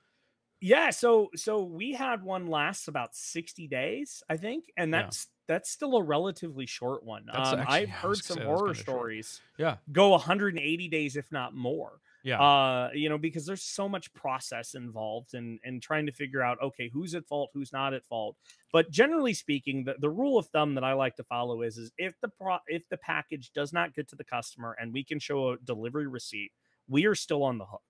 [0.61, 5.03] Yeah so so we had one last about 60 days i think and Yeah.
[5.03, 9.77] that's that's still a relatively short one um, actually- i've heard some horror stories Yeah.
[9.93, 12.41] go 180 days if not more Yeah.
[12.41, 16.63] uh you know because there's so much process involved and and trying to figure out
[16.63, 18.37] okay who's at fault who's not at fault
[18.73, 21.91] but generally speaking the, the rule of thumb that i like to follow is is
[21.99, 25.19] if the pro if the package does not get to the customer and we can
[25.19, 26.53] show a delivery receipt
[26.89, 27.83] we are still on the hook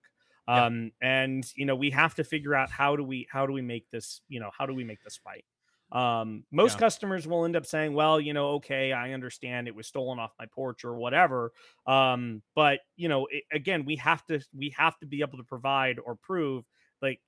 [0.52, 0.66] Yeah.
[0.66, 3.62] um and you know we have to figure out how do we how do we
[3.62, 5.44] make this you know how do we make this fight?
[5.92, 6.78] um most Yeah.
[6.78, 10.32] customers will end up saying well you know okay i understand it was stolen off
[10.38, 11.52] my porch or whatever
[11.86, 15.44] um but you know it, again we have to we have to be able to
[15.44, 16.64] provide or prove
[17.02, 17.20] like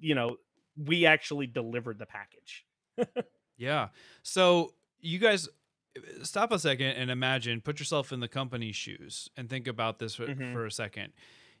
[0.00, 0.36] you know
[0.76, 2.66] we actually delivered the package
[3.56, 3.88] Yeah.
[4.22, 5.48] So you guys
[5.96, 9.98] uh, stop a second and imagine, put yourself in the company's shoes and think about
[9.98, 10.52] this for, Mhm.
[10.52, 11.12] for a second.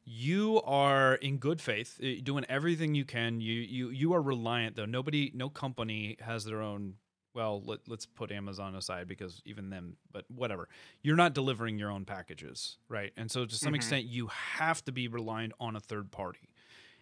[0.08, 3.40] You are in good faith, uh, doing everything you can.
[3.40, 4.84] You you you are reliant though.
[4.86, 6.94] Nobody, no company has their own.
[7.34, 10.68] Well, let, let's put Amazon aside because even them, but whatever.
[11.02, 13.12] You're not delivering your own packages, right?
[13.16, 13.76] And so to some Mhm.
[13.76, 16.48] extent, you have to be reliant on a third party.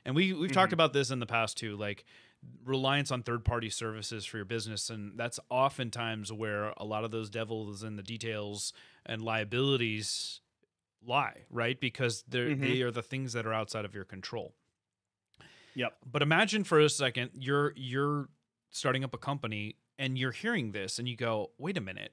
[0.06, 0.74] And we we've talked Mhm.
[0.74, 2.04] about this in the past too, like
[2.64, 7.10] reliance on third party services for your business and that's oftentimes where a lot of
[7.10, 8.72] those devils in the details
[9.06, 10.40] and liabilities
[11.06, 11.78] lie, right?
[11.80, 12.60] Because they're Mhm.
[12.60, 14.54] they are the things that are outside of your control.
[15.74, 15.98] Yep.
[16.06, 18.28] But imagine for a second you're you're
[18.70, 22.12] starting up a company and you're hearing this and you go, "Wait a minute.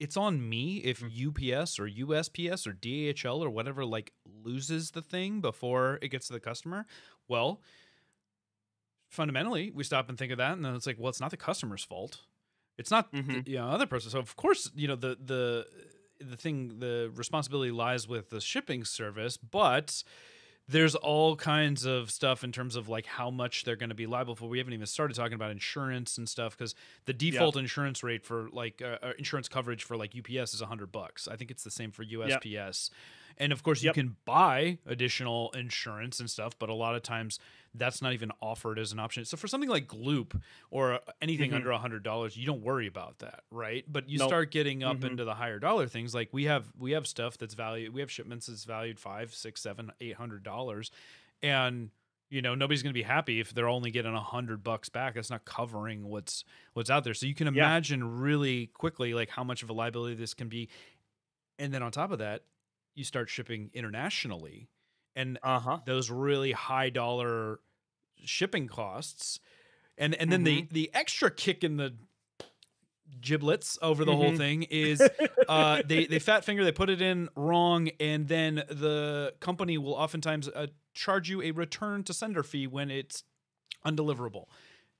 [0.00, 5.40] It's on me if UPS or USPS or DHL or whatever like loses the thing
[5.40, 6.86] before it gets to the customer."
[7.28, 7.62] Well,
[9.10, 11.36] fundamentally, we stop and think of that and then it's like, "Well, it's not the
[11.36, 12.22] customer's fault.
[12.76, 13.48] It's not the Mhm.
[13.48, 15.66] you know, other person." So of course, you know, the the
[16.30, 20.02] the thing the responsibility lies with the shipping service, but
[20.66, 24.06] there's all kinds of stuff in terms of like how much they're going to be
[24.06, 24.48] liable for.
[24.48, 28.48] We haven't even started talking about insurance and stuff because the default insurance rate for
[28.50, 31.28] like uh, uh, insurance coverage for like UPS is a hundred bucks.
[31.28, 32.88] I think it's the same for USPS.
[33.36, 33.94] And of course, Yep.
[33.96, 37.38] you can buy additional insurance and stuff, but a lot of times
[37.76, 39.24] that's not even offered as an option.
[39.24, 41.56] So for something like Gloop or anything Mhm.
[41.56, 43.84] under a hundred dollars, you don't worry about that, right?
[43.90, 44.28] But you Nope.
[44.28, 45.10] start getting up Mhm.
[45.10, 46.14] into the higher dollar things.
[46.14, 47.92] Like we have we have stuff that's valued.
[47.92, 50.90] We have shipments that's valued five, six, seven, eight hundred dollars,
[51.42, 51.90] and
[52.30, 55.14] you know nobody's going to be happy if they're only getting a hundred bucks back.
[55.14, 57.14] That's not covering what's what's out there.
[57.14, 57.64] So you can Yeah.
[57.64, 60.68] imagine really quickly like how much of a liability this can be.
[61.58, 62.44] And then on top of that,
[62.94, 64.68] you start shipping internationally,
[65.16, 65.78] and Uh huh.
[65.86, 67.60] those really high dollar
[68.24, 69.38] shipping costs
[69.98, 71.94] and and then the the extra kick in the
[73.20, 74.36] giblets over the whole Mhm.
[74.36, 75.10] thing is
[75.48, 79.94] uh they they fat finger they put it in wrong and then the company will
[79.94, 83.24] oftentimes uh, charge you a return to sender fee when it's
[83.84, 84.46] undeliverable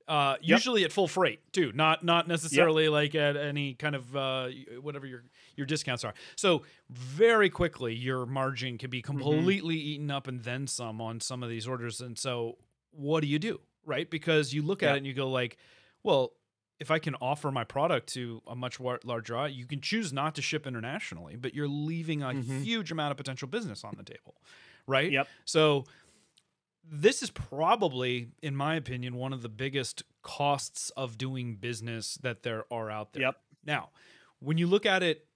[0.07, 4.49] uh usually at full freight too not not necessarily like at any kind of uh
[4.83, 5.23] whatever your
[5.57, 6.13] your discounts are.
[6.37, 11.43] So very quickly your margin can be completely eaten up and then some on some
[11.43, 12.01] of these orders.
[12.01, 12.59] And so
[12.91, 14.09] what do you do right?
[14.11, 15.57] Because you look at it and you go like
[16.03, 16.33] well
[16.81, 20.43] if i can offer my product to a much larger you can choose not to
[20.43, 22.63] ship internationally but you're leaving a Mhm.
[22.65, 24.35] huge amount of potential business on the table
[24.87, 25.11] right?
[25.13, 25.29] Yep.
[25.47, 25.85] so
[26.91, 32.43] this is probably in my opinion one of the biggest costs of doing business that
[32.43, 33.37] there are out there Yep.
[33.65, 33.91] now
[34.41, 35.27] when you look at it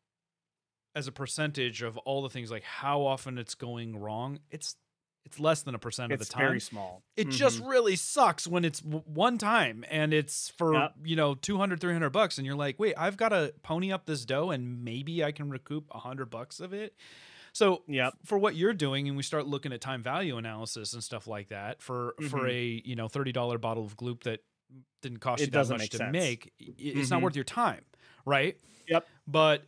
[0.95, 4.77] as a percentage of all the things like how often it's going wrong it's
[5.25, 7.03] it's less than a percent of the time It's very small.
[7.17, 7.69] it just Mhm.
[7.69, 10.95] really sucks when it's w- one time and it's for Yep.
[11.05, 14.25] you know 200 300 bucks and you're like wait i've got to pony up this
[14.25, 16.95] dough and maybe i can recoup 100 bucks of it
[17.53, 18.15] so Yep.
[18.25, 21.49] for what you're doing and we start looking at time value analysis and stuff like
[21.49, 22.51] that for for Mhm.
[22.51, 24.41] a you know $30 bottle of gloop that
[25.03, 26.13] didn't cost It you that much to sense.
[26.13, 27.23] make it's not Mhm.
[27.25, 27.85] worth your time
[28.25, 28.59] right
[28.89, 29.07] Yep.
[29.27, 29.67] but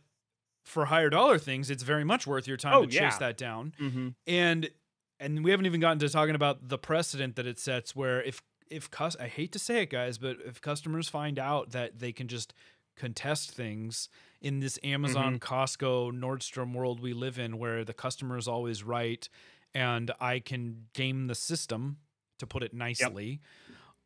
[0.63, 3.09] for higher dollar things it's very much worth your time Oh, to yeah.
[3.09, 4.09] chase that down Mm-hmm.
[4.27, 4.69] and
[5.19, 8.41] and we haven't even gotten to talking about the precedent that it sets where if
[8.69, 12.11] if cus- I hate to say it guys but if customers find out that they
[12.13, 12.53] can just
[12.95, 14.07] contest things
[14.41, 19.27] in this Amazon, Costco, Nordstrom world we live in where the customer is always right
[19.73, 21.97] and I can game the system
[22.39, 23.39] to put it nicely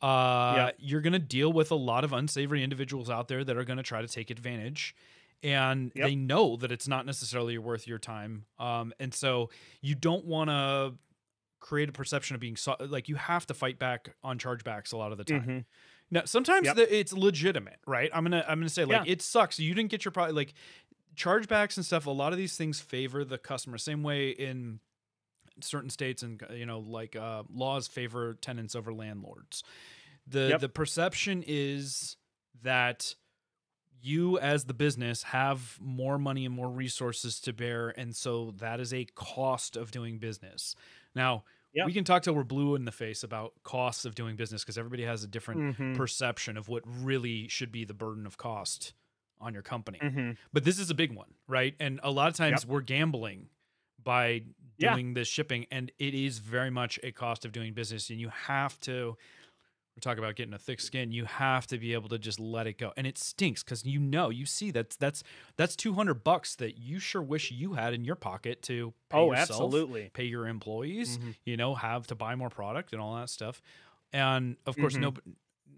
[0.02, 0.76] uh Yep.
[0.80, 3.78] you're going to deal with a lot of unsavory individuals out there that are going
[3.78, 4.93] to try to take advantage
[5.41, 6.06] and Yep.
[6.08, 9.50] they know that it's not necessarily worth your time um and so
[9.82, 10.95] you don't want to
[11.62, 14.98] create a perception of being so- like you have to fight back on chargebacks a
[14.98, 15.60] lot of the time Mm-hmm.
[16.12, 16.76] Now sometimes Yep.
[16.76, 19.12] the, it's legitimate right i'm gonna i'm gonna say like Yeah.
[19.13, 20.54] it sucks you didn't get your product like
[21.15, 24.80] chargebacks and stuff a lot of these things favor the customer same way in
[25.62, 29.63] certain states and you know like uh, laws favor tenants over landlords
[30.28, 30.60] the Yep.
[30.62, 32.18] the perception is
[32.63, 33.15] that
[34.02, 38.80] you as the business have more money and more resources to bear and so that
[38.80, 40.76] is a cost of doing business
[41.15, 41.44] now
[41.75, 41.85] Yeah.
[41.85, 44.77] we can talk till we're blue in the face about costs of doing business because
[44.77, 45.95] everybody has a different Mm-hmm.
[45.95, 48.93] perception of what really should be the burden of cost
[49.41, 50.31] on your company Mm-hmm.
[50.53, 53.47] but this is a big one right and a lot of times we're gambling
[54.03, 54.43] by
[54.77, 54.93] Yeah.
[54.93, 58.29] doing this shipping and it is very much a cost of doing business and you
[58.29, 59.17] have to
[59.95, 62.67] we're talking about getting a thick skin you have to be able to just let
[62.67, 65.23] it go and it stinks because you know you see that's that's
[65.55, 69.31] that's 200 bucks that you sure wish you had in your pocket to pay Oh,
[69.31, 70.10] yourself, absolutely.
[70.13, 71.36] pay your employees Mhm.
[71.45, 73.62] you know have to buy more product and all that stuff
[74.12, 75.01] and of course Mhm.
[75.01, 75.13] no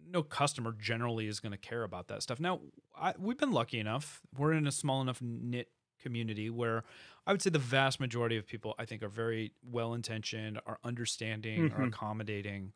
[0.10, 2.60] no customer generally is going to care about that stuff now
[3.00, 5.70] I, we've been lucky enough we're in a small enough knit
[6.02, 6.84] community where
[7.26, 10.80] i would say the vast majority of people i think are very well intentioned are
[10.84, 11.88] understanding are Mhm.
[11.88, 12.72] accommodating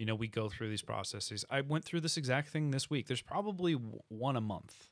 [0.00, 1.44] you know we go through these processes.
[1.50, 3.06] I went through this exact thing this week.
[3.06, 4.88] There's probably one a month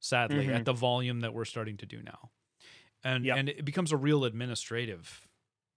[0.00, 0.54] sadly Mhm.
[0.56, 2.30] at the volume that we're starting to do now.
[3.02, 3.36] And Yep.
[3.38, 5.26] and it becomes a real administrative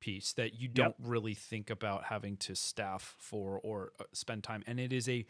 [0.01, 4.63] piece that you don't really think about having to staff for or uh, spend time.
[4.67, 5.25] And it is a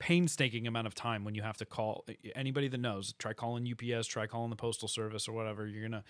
[0.00, 4.06] painstaking amount of time when you have to call anybody that knows try calling UPS
[4.08, 5.66] try calling the postal service or whatever.
[5.66, 6.04] You're going to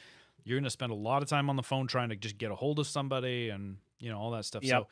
[0.44, 2.54] you're to spend a lot of time on the phone trying to just get a
[2.54, 4.64] hold of somebody and you know all that stuff.
[4.64, 4.82] Yep.
[4.82, 4.88] so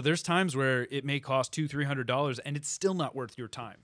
[0.00, 3.38] there's times where it may cost two three hundred dollars and it's still not worth
[3.38, 3.78] your time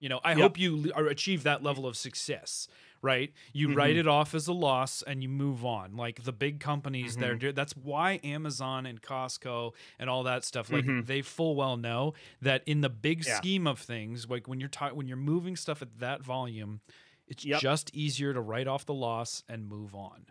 [0.00, 0.38] you know i Yep.
[0.38, 2.66] hope you l- achieve that level of success
[3.02, 4.00] right you write Mhm.
[4.00, 7.38] it off as a loss and you move on like the big companies Mm-hmm.
[7.38, 11.06] they're that's why amazon and costco and all that stuff like Mhm.
[11.06, 12.12] they full well know
[12.42, 13.36] that in the big Yeah.
[13.38, 16.80] scheme of things like when you're ta- when you're moving stuff at that volume
[17.28, 17.60] it's Yep.
[17.60, 20.26] just easier to write off the loss and move on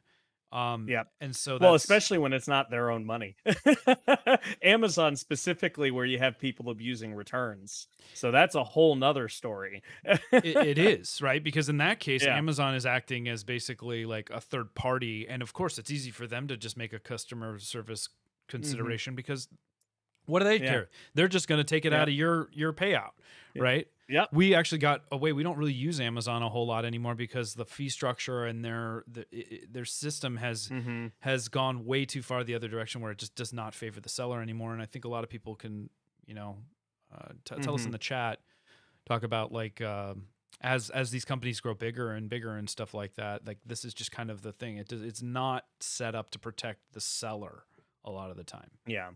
[0.51, 1.03] Um, Yeah.
[1.21, 3.35] and so Well, especially when it's not their own money.
[4.63, 7.87] Amazon specifically, where you have people abusing returns.
[8.13, 9.81] So that's a whole nother story.
[10.03, 12.35] it, it is right because in that case Yeah.
[12.37, 16.27] amazon is acting as basically like a third party and of course it's easy for
[16.27, 18.09] them to just make a customer service
[18.47, 19.47] consideration because
[20.25, 20.63] what do they Mm-hmm.
[20.65, 20.71] Yeah.
[20.71, 22.01] care they're just going to take it Yeah.
[22.01, 23.11] out of your your payout
[23.55, 24.29] right Yep.
[24.33, 27.65] we actually got away we don't really use amazon a whole lot anymore because the
[27.65, 29.25] fee structure and their the,
[29.69, 31.07] their system has Mm-hmm.
[31.19, 34.09] has gone way too far the other direction where it just does not favor the
[34.09, 35.89] seller anymore and i think a lot of people can
[36.25, 36.57] you know
[37.15, 37.93] uh, t- tell us in Mhm.
[37.93, 38.39] the chat
[39.07, 40.27] talk about like um
[40.61, 43.93] as as these companies grow bigger and bigger and stuff like that like this is
[43.93, 47.63] just kind of the thing it does, it's not set up to protect the seller
[48.05, 49.11] a lot of the time Yeah.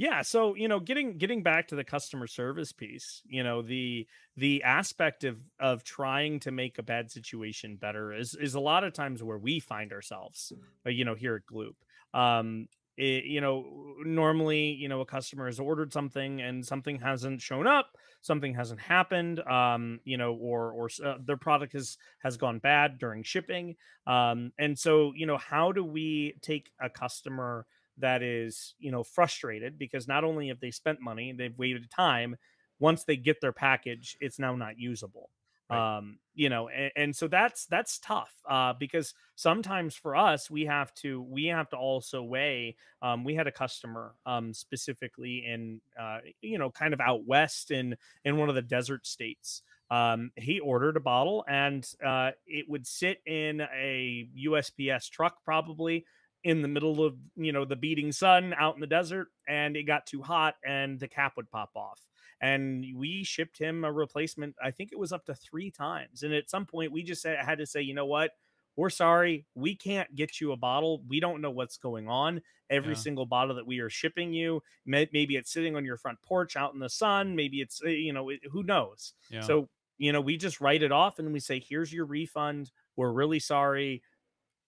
[0.00, 4.06] Yeah, so you know, getting getting back to the customer service piece, you know, the
[4.34, 8.82] the aspect of of trying to make a bad situation better is is a lot
[8.82, 10.54] of times where we find ourselves,
[10.86, 11.74] uh, you know, here at Gloop.
[12.18, 17.42] Um, it, you know, normally, you know, a customer has ordered something and something hasn't
[17.42, 22.38] shown up, something hasn't happened, um, you know, or or uh, their product has has
[22.38, 23.76] gone bad during shipping,
[24.06, 27.66] um, and so you know, how do we take a customer
[28.00, 32.36] that is you know frustrated because not only have they spent money they've waited time
[32.78, 35.30] once they get their package it's now not usable
[35.70, 35.86] Right.
[35.86, 40.64] um you know and, and so that's that's tough uh because sometimes for us we
[40.64, 45.80] have to we have to also weigh um we had a customer um specifically in
[45.98, 50.32] uh you know kind of out west in in one of the desert states um
[50.36, 56.04] he ordered a bottle and uh it would sit in a usps truck probably
[56.44, 59.82] in the middle of you know the beating sun out in the desert and it
[59.84, 62.06] got too hot and the cap would pop off
[62.40, 66.32] and we shipped him a replacement i think it was up to three times and
[66.32, 68.32] at some point we just had to say you know what
[68.76, 72.94] we're sorry we can't get you a bottle we don't know what's going on every
[72.94, 73.00] Yeah.
[73.00, 76.56] single bottle that we are shipping you may, maybe it's sitting on your front porch
[76.56, 79.68] out in the sun maybe it's uh, you know it- who knows yeah so,
[79.98, 82.72] you know, we just write it off and we say, here's your refund.
[82.96, 84.02] We're really sorry.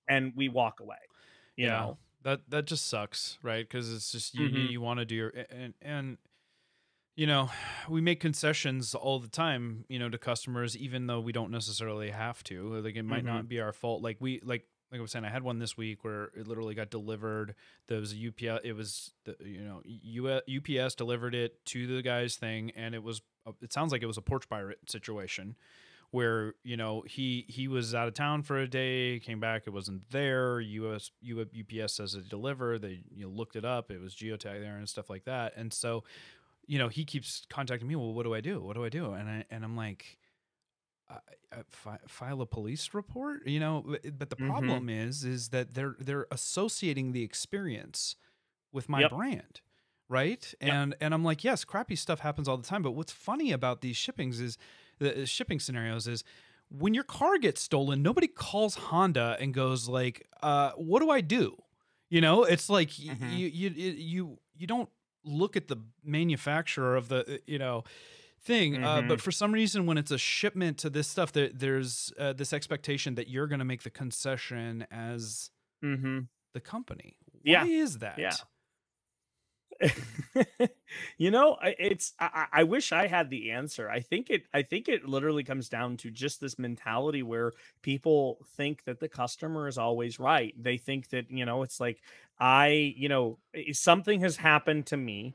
[0.09, 0.99] And we walk away.
[1.57, 4.71] You yeah know, that that just sucks right because it's just you you, Mhm.
[4.73, 6.19] you want to do your and and
[7.15, 7.51] you know
[7.89, 12.11] we make concessions all the time you know to customers even though we don't necessarily
[12.11, 13.27] have to like it might Mhm.
[13.35, 15.75] not be our fault like we like like I was saying, I had one this
[15.75, 17.55] week where it literally got delivered.
[17.89, 18.61] There was a UPS.
[18.63, 19.81] It was the you know
[20.47, 23.23] UPS delivered it to the guy's thing, and it was
[23.63, 25.57] it sounds like it was a porch pirate situation,
[26.13, 29.71] where you know he he was out of town for a day, came back, it
[29.71, 30.61] wasn't there.
[30.61, 32.83] US U- UPS says it delivered.
[32.83, 35.55] They you know, looked it up, it was geotag there and stuff like that.
[35.57, 36.05] And so,
[36.67, 37.97] you know, he keeps contacting me.
[37.97, 38.61] Well, what do I do?
[38.63, 39.13] What do I do?
[39.13, 40.19] And I and I'm like.
[41.11, 41.17] I,
[41.53, 43.83] I fi- file a police report, you know.
[43.87, 44.47] but- the Mhm.
[44.49, 48.17] problem is, is that they're they're associating the experience
[48.73, 49.11] with my Yep.
[49.11, 49.61] brand,
[50.09, 50.55] right?
[50.63, 50.73] Yep.
[50.73, 52.83] And and I'm like, yes, crappy stuff happens all the time.
[52.83, 54.57] But what's funny about these shippings is
[55.03, 56.25] the uh, shipping scenarios is
[56.83, 61.21] when your car gets stolen, nobody calls Honda and goes like, uh, "What do I
[61.39, 61.47] do?"
[62.15, 63.31] You know, it's like y Mhm.
[63.39, 63.69] you you
[64.13, 64.23] you
[64.61, 64.89] you don't
[65.25, 67.85] look at the manufacturer of the uh, you know
[68.41, 69.09] thing uh, Mhm.
[69.09, 72.53] but for some reason when it's a shipment to this stuff there, there's uh, this
[72.53, 75.51] expectation that you're going to make the concession as
[75.85, 76.19] mm-hmm.
[76.53, 77.65] the company why Yeah.
[77.85, 78.37] is that Yeah.
[81.19, 83.91] you know, it's I, I wish I had the answer.
[83.91, 87.53] I think it I think it literally comes down to just this mentality where
[87.83, 90.55] people think that the customer is always right.
[90.61, 92.01] They think that, you know, it's like
[92.39, 93.39] I, you know,
[93.73, 95.35] something has happened to me,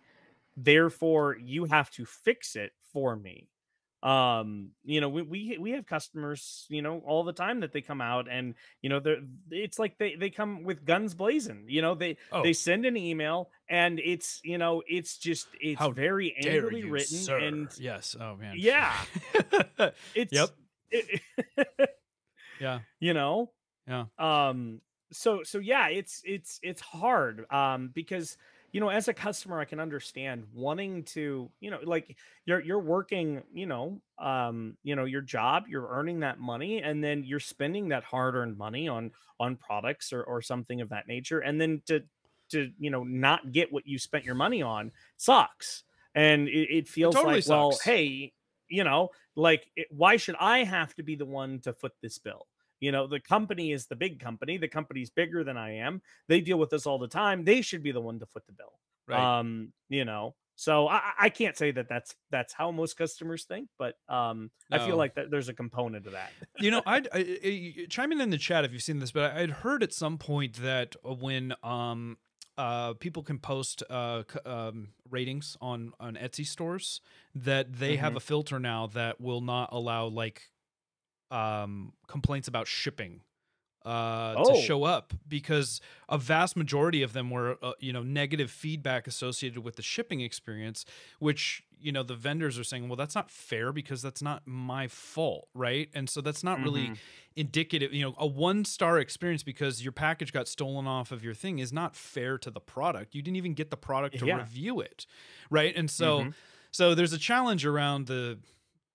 [0.57, 3.49] therefore you have to fix it for me.
[4.03, 7.81] Um, you know, we we we have customers, you know, all the time that they
[7.81, 9.17] come out and, you know, they're
[9.49, 11.65] it's like they they come with guns blazing.
[11.67, 15.79] You know, they oh they send an email and it's you know it's just it's
[15.79, 17.37] How very angrily you, written sir.
[17.39, 18.93] and yes oh man Yeah.
[20.15, 20.49] it's Yep.
[20.91, 21.21] it-
[22.59, 23.51] yeah you know
[23.87, 24.05] Yeah.
[24.19, 24.81] um
[25.11, 28.37] so so yeah it's it's it's hard um because
[28.71, 32.15] you know as a customer i can understand wanting to you know like
[32.45, 37.03] you're you're working you know um you know your job you're earning that money and
[37.03, 41.07] then you're spending that hard earned money on on products or or something of that
[41.07, 42.03] nature and then to
[42.49, 45.83] to you know not get what you spent your money on sucks
[46.15, 48.31] and it, it feels totally like well hey
[48.69, 52.17] you know like it, why should i have to be the one to foot this
[52.17, 52.47] bill
[52.79, 56.41] you know the company is the big company the company's bigger than i am they
[56.41, 58.79] deal with this all the time they should be the one to foot the bill
[59.07, 63.45] right um you know So I, I can't say that that's that's how most customers
[63.45, 66.33] think, but um, I feel like that there's a component of that.
[66.57, 69.33] you know, I'd, I, I chime in in the chat if you've seen this, but
[69.37, 72.17] I'd heard at some point that when um
[72.57, 77.01] uh people can post uh c- um ratings on on Etsy stores
[77.35, 78.17] that they have Mhm.
[78.17, 80.49] a filter now that will not allow like
[81.31, 83.21] um complaints about shipping
[83.85, 84.61] uh to Oh.
[84.61, 89.63] show up because a vast majority of them were uh, you know negative feedback associated
[89.63, 90.83] with the shipping experience
[91.19, 94.87] which you know the vendors are saying well that's not fair because that's not my
[94.87, 96.97] fault right and so that's not really Mhm.
[97.35, 101.35] indicative you know a one star experience because your package got stolen off of your
[101.35, 104.37] thing is not fair to the product you didn't even get the product to Yeah.
[104.37, 105.05] review it
[105.51, 106.33] right and so Mhm.
[106.71, 108.39] so there's a challenge around the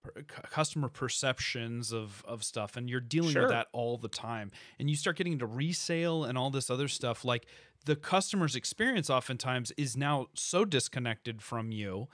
[0.03, 3.43] per- customer perceptions of of stuff and you're dealing Sure.
[3.43, 6.89] with that all the time and you start getting into resale and all this other
[6.89, 7.47] stuff like
[7.85, 12.09] the customer's experience oftentimes is now so disconnected from you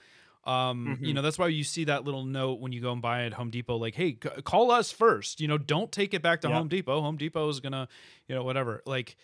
[0.45, 1.15] um you Mhm.
[1.15, 3.49] know that's why you see that little note when you go and buy at home
[3.49, 6.57] depot like hey c- call us first you know don't take it back to Yep.
[6.57, 7.87] home depot home depot is gonna
[8.27, 9.17] you know whatever like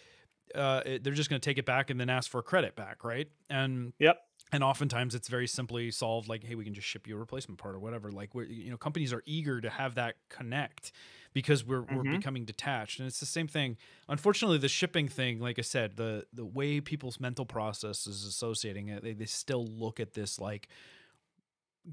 [0.53, 3.29] uh it- they're just gonna take it back and then ask for credit back right
[3.49, 4.17] and Yep.
[4.55, 7.59] And oftentimes it's very simply solved like hey we can just ship you a replacement
[7.59, 10.91] part or whatever like we're you know companies are eager to have that connect
[11.33, 12.11] because we're we're Mhm.
[12.17, 13.77] becoming detached and it's the same thing
[14.07, 18.87] unfortunately the shipping thing like i said the the way people's mental process is associating
[18.87, 20.69] it they, they still look at this like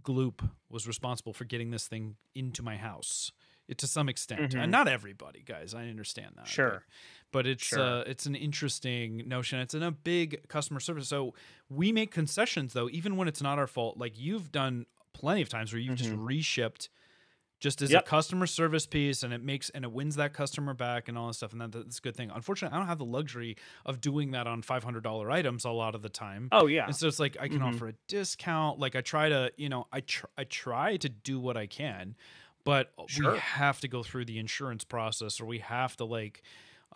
[0.02, 3.32] gloop was responsible for getting this thing into my house
[3.68, 4.62] it, to some extent Mhm.
[4.62, 6.84] and not everybody guys i understand that Sure.
[7.32, 7.78] But it's Sure.
[7.78, 11.34] uh it's an interesting notion it's in a big customer service so
[11.68, 15.48] we make concessions though even when it's not our fault like you've done plenty of
[15.48, 16.16] times where you've just Mhm.
[16.16, 16.88] reshipped
[17.60, 17.94] just as Yep.
[17.94, 21.28] a customer service piece and it makes and it wins that customer back and all
[21.28, 23.56] this stuff and that, that's a good thing unfortunately i don't have the luxury
[23.86, 26.86] of doing that on $500 items a lot of the time Oh yeah.
[26.86, 27.62] and so it's like I can Mhm.
[27.62, 28.80] offer a discount.
[28.80, 32.16] Like I try to, you know, I tr- I try to do what I can,
[32.64, 33.22] but Sure.
[33.24, 36.42] we have to go through the insurance process, or we have to like,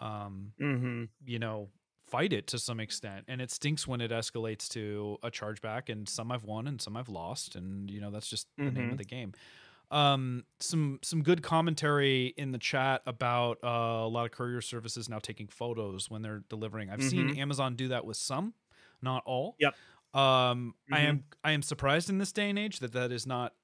[0.00, 1.04] um, Mm-hmm.
[1.24, 1.70] you know,
[2.06, 3.24] fight it to some extent.
[3.28, 5.88] And it stinks when it escalates to a chargeback.
[5.88, 8.92] And some I've won, and some I've lost, and you know that's just the name
[8.92, 9.32] of the game.
[9.90, 15.08] Um, some some good commentary in the chat about uh, a lot of courier services
[15.08, 16.90] now taking photos when they're delivering.
[16.90, 18.54] I've seen Amazon do that with some,
[19.02, 19.58] not all.
[19.58, 19.76] Yep.
[20.14, 21.02] Um, I Mhm.
[21.02, 23.54] am I am surprised in this day and age that that is not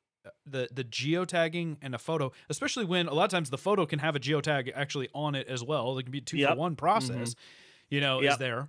[0.46, 3.98] the the geotagging and a photo, especially when a lot of times the photo can
[3.98, 5.98] have a geotag actually on it as well.
[5.98, 7.34] It can be a two for one process.
[7.90, 8.68] You know, is there.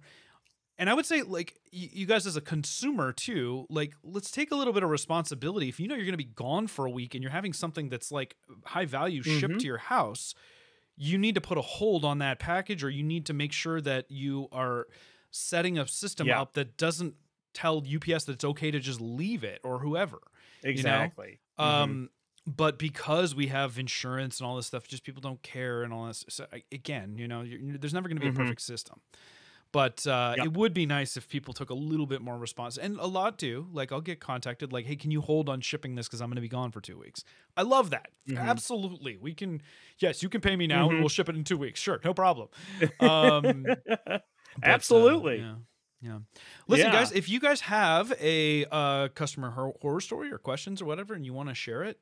[0.79, 4.55] And I would say, like, you guys as a consumer too, like, let's take a
[4.55, 5.69] little bit of responsibility.
[5.69, 7.89] If you know you're going to be gone for a week and you're having something
[7.89, 8.35] that's like
[8.65, 9.59] high value shipped Mhm.
[9.59, 10.33] to your house,
[10.97, 13.79] you need to put a hold on that package or you need to make sure
[13.81, 14.87] that you are
[15.29, 16.41] setting a system Yeah.
[16.41, 17.15] up that doesn't
[17.53, 20.19] tell UPS that it's okay to just leave it or whoever.
[20.63, 21.27] Exactly.
[21.27, 21.37] Mhm.
[21.57, 22.09] Um,
[22.45, 26.07] but because we have insurance and all this stuff, just people don't care and all
[26.07, 26.25] this.
[26.29, 28.27] So again, you know, you're, there's never going to be Mhm.
[28.27, 29.01] a perfect system.
[29.71, 30.41] But uh, Yep.
[30.41, 33.37] it would be nice if people took a little bit more response, and a lot
[33.39, 33.67] do.
[33.71, 36.35] Like, I'll get contacted, like, "Hey, can you hold on shipping this because I'm going
[36.35, 37.23] to be gone for two weeks?"
[37.57, 38.09] I love that.
[38.25, 38.61] Mhm.
[38.61, 39.61] Absolutely, we can.
[39.97, 41.01] Yes, you can pay me now, and Mhm.
[41.01, 41.79] we'll ship it in two weeks.
[41.79, 42.49] Sure, no problem.
[42.99, 43.77] Um,
[44.65, 45.35] but, uh, Absolutely.
[45.35, 45.55] yeah.
[46.03, 46.19] Yeah.
[46.67, 46.93] Listen, Yeah.
[46.99, 51.25] guys, if you guys have a uh, customer horror story or questions or whatever, and
[51.25, 51.99] you want to share it,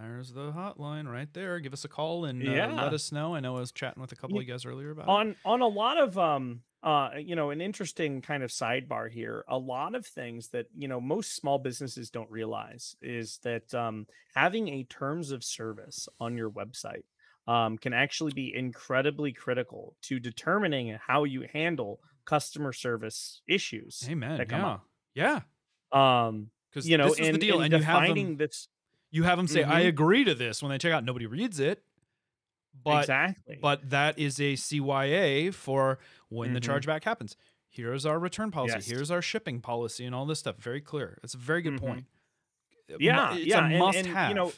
[0.00, 1.58] there's the hotline right there.
[1.60, 2.72] Give us a call and uh, Yeah.
[2.72, 3.34] let us know.
[3.34, 5.08] I know I was chatting with a couple of you guys earlier about it.
[5.10, 9.44] on on a lot of um uh you know an interesting kind of sidebar here
[9.48, 14.06] a lot of things that you know most small businesses don't realize is that um
[14.34, 17.02] having a terms of service on your website
[17.48, 24.38] um can actually be incredibly critical to determining how you handle customer service issues Amen.
[24.38, 24.68] that come Yeah.
[24.68, 24.88] up.
[25.14, 25.40] Yeah.
[25.92, 28.36] um Because you know this is and, the deal, and and, you have them.
[28.36, 28.68] this
[29.10, 29.88] You have them say, "I Mhm.
[29.88, 31.84] agree to this." When they check out, nobody reads it.
[32.82, 35.98] But exactly but that is a CYA for
[36.30, 36.80] when the Mhm.
[36.80, 37.36] chargeback happens.
[37.68, 38.74] Here's our return policy.
[38.76, 38.86] Yes.
[38.86, 40.56] Here's our shipping policy, and all this stuff.
[40.56, 41.18] Very clear.
[41.22, 41.78] It's a very good Mhm.
[41.80, 42.06] point.
[42.98, 44.34] Yeah, it's yeah, a must and, you have.
[44.34, 44.52] know,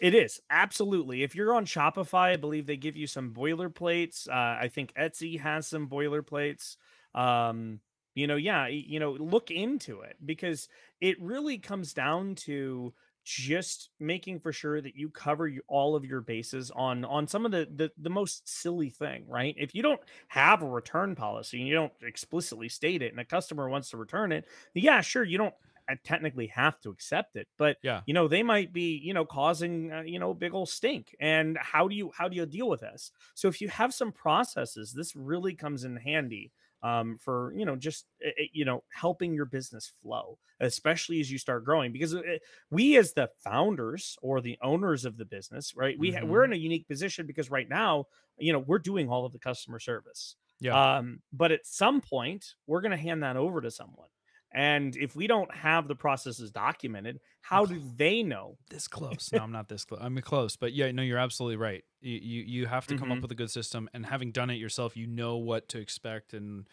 [0.00, 1.22] It is absolutely.
[1.22, 4.28] If you're on Shopify, I believe they give you some boilerplates.
[4.28, 4.32] Uh,
[4.62, 6.76] I think Etsy has some boilerplates.
[7.14, 7.80] Um,
[8.14, 10.68] you know, yeah, you know, look into it because
[11.00, 12.94] it really comes down to
[13.24, 17.52] just making for sure that you cover all of your bases on on some of
[17.52, 19.54] the, the the most silly thing, right?
[19.58, 23.24] If you don't have a return policy and you don't explicitly state it, and a
[23.24, 25.54] customer wants to return it, yeah, sure, you don't
[26.04, 28.02] technically have to accept it, but Yeah.
[28.06, 31.14] you know they might be you know causing uh, you know big old stink.
[31.20, 33.10] And how do you how do you deal with this?
[33.34, 37.74] So if you have some processes, this really comes in handy um, for you know
[37.76, 41.90] just uh, uh, you know helping your business flow, especially as you start growing.
[41.92, 42.22] Because uh,
[42.70, 45.98] we as the founders or the owners of the business, right?
[45.98, 48.06] We ha- we're in a unique position because right now
[48.38, 50.36] you know we're doing all of the customer service.
[50.60, 50.96] Yeah.
[50.98, 54.08] Um, but at some point, we're going to hand that over to someone.
[54.50, 58.56] And if we don't have the processes documented, how do they know?
[58.70, 59.30] this close.
[59.32, 60.00] No, I'm not this close.
[60.02, 61.84] I'm close, but yeah, no, you're absolutely right.
[62.00, 63.22] You you, you have to come up Mhm.
[63.22, 66.66] with a good system, and having done it yourself, you know what to expect and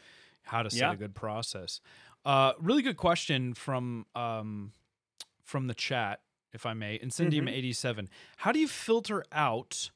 [0.43, 0.93] how to set Yeah.
[0.93, 1.81] a good process.
[2.23, 4.71] Uh, really good question from um
[5.43, 6.21] from the chat,
[6.53, 6.97] if I may.
[6.99, 8.09] Incendium eighty seven.
[8.37, 9.91] How do you filter out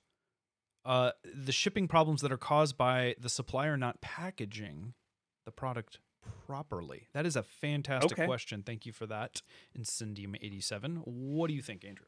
[0.85, 4.93] uh the shipping problems that are caused by the supplier not packaging
[5.45, 5.99] the product
[6.45, 7.07] properly?
[7.13, 8.25] That is a fantastic Okay.
[8.25, 8.63] question.
[8.63, 9.41] Thank you for that,
[9.77, 10.97] Incendium eighty seven.
[11.05, 12.07] What do you think, Andrew?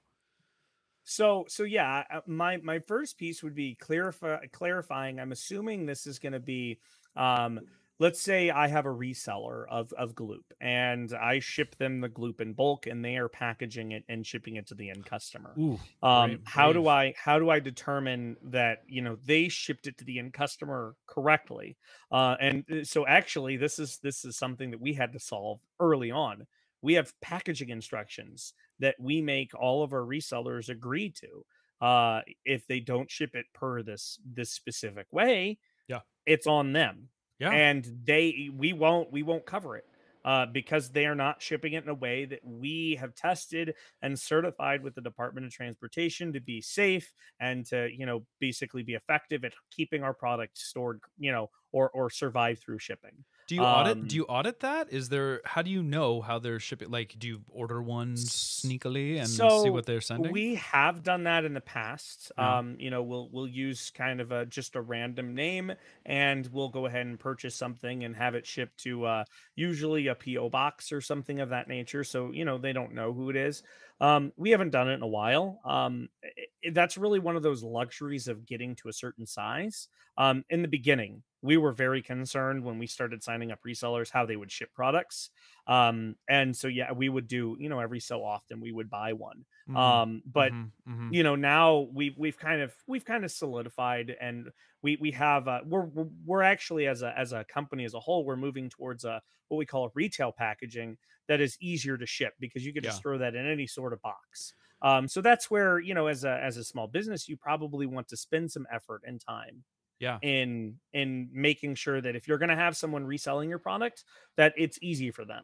[1.04, 5.20] So, so yeah, my my first piece would be clarify clarifying.
[5.20, 6.80] I'm assuming this is going to be,
[7.16, 7.60] um,
[8.02, 12.42] let's say I have a reseller of of Gloop and I ship them the Gloop
[12.42, 15.54] in bulk, and they are packaging it and shipping it to the end customer.
[15.60, 19.86] Ooh, um brave- how do i how do i determine that you know they shipped
[19.88, 21.78] it to the end customer correctly
[22.12, 25.60] uh and uh, so actually this is this is something that we had to solve
[25.80, 26.48] early on
[26.82, 31.46] we have packaging instructions that we make all of our resellers agree to
[31.86, 36.02] uh if they don't ship it per this this specific way Yeah.
[36.26, 37.10] it's on them
[37.42, 37.50] Yeah.
[37.50, 39.86] and they we won't we won't cover it
[40.24, 43.74] uh, because they are not shipping it in a way that we have tested
[44.04, 48.84] and certified with the Department of Transportation to be safe and to you know basically
[48.84, 53.24] be effective at keeping our product stored you know or or survive through shipping.
[53.52, 53.98] Do you audit?
[53.98, 54.94] Um, Do you audit that?
[54.94, 55.42] Is there?
[55.44, 56.90] How do you know how they're shipping?
[56.90, 60.32] Like, do you order one sneakily and see what they're sending?
[60.32, 62.32] We have done that in the past.
[62.38, 62.60] Yeah.
[62.60, 65.74] Um, you know, we'll we'll use kind of a just a random name,
[66.06, 70.16] and we'll go ahead and purchase something and have it shipped to uh, usually a
[70.16, 72.06] PO box or something of that nature.
[72.06, 73.64] So you know they don't know who it is.
[74.02, 75.62] Um, we haven't done it in a while.
[75.64, 79.88] Um, i- i- that's really one of those luxuries of getting to a certain size.
[80.18, 84.26] Um, in the beginning, we were very concerned when we started signing up resellers how
[84.26, 85.30] they would ship products.
[85.68, 89.14] Um, and so yeah, we would do you know every so often we would buy
[89.14, 89.46] one.
[89.68, 91.12] Mhm, Um, but mhm, mhm.
[91.12, 94.52] you know now we've we've kind of we've kind of solidified and
[94.82, 98.00] we we have uh, we're we're we're actually as a as a company as a
[98.00, 100.98] whole we're moving towards a what we call a retail packaging
[101.28, 104.02] that is easier to ship because you could just throw that in any sort of
[104.02, 107.86] box um so that's where you know as a as a small business you probably
[107.86, 109.64] want to spend some effort and time
[110.00, 110.22] Yeah.
[110.22, 114.06] in in making sure that if you're going to have someone reselling your product
[114.38, 115.44] that it's easy for them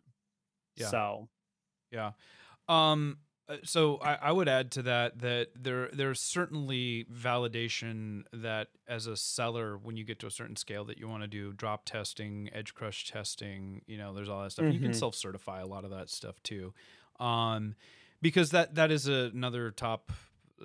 [0.75, 0.93] Yeah.
[0.93, 1.29] so
[1.91, 2.13] Yeah.
[2.67, 3.19] Um.
[3.49, 9.07] Uh, So I, I would add to that that there there's certainly validation that as
[9.07, 11.85] a seller, when you get to a certain scale, that you want to do drop
[11.85, 13.81] testing, edge crush testing.
[13.87, 14.69] You know, there's all that stuff.
[14.69, 14.93] You can Mhm.
[14.93, 16.73] self certify a lot of that stuff too,
[17.19, 17.75] um,
[18.21, 20.11] because that that is another top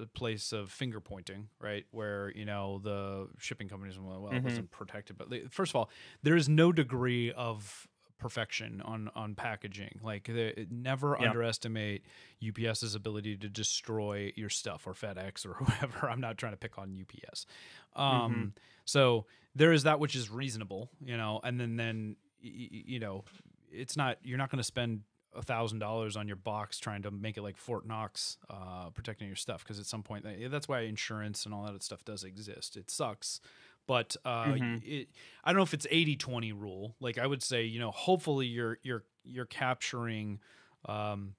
[0.01, 1.85] uh, place of finger pointing, right?
[1.91, 4.45] Where you know the shipping companies, well, well it Mhm.
[4.45, 5.91] wasn't protected, but like, first of all,
[6.23, 7.87] there is no degree of
[8.23, 10.01] perfection on on packaging.
[10.03, 11.29] Like the, never Yeah.
[11.29, 12.05] underestimate
[12.47, 16.09] UPS's ability to destroy your stuff or FedEx or whoever.
[16.09, 17.47] I'm not trying to pick on UPS.
[17.95, 18.55] Um,
[18.85, 23.25] So there is that which is reasonable, you know, and then then you know,
[23.71, 25.03] it's not you're not going to spend
[25.35, 29.29] a thousand dollars on your box trying to make it like Fort Knox, uh, protecting
[29.29, 32.77] your stuff because at some point that's why insurance and all that stuff does exist.
[32.77, 33.41] It sucks,
[33.87, 34.83] but uh, Mhm.
[34.85, 35.09] it,
[35.45, 36.97] I don't know if it's 80-20 rule.
[37.01, 40.41] Like I would say, you know, hopefully you're you're you're capturing.
[40.87, 41.37] Um,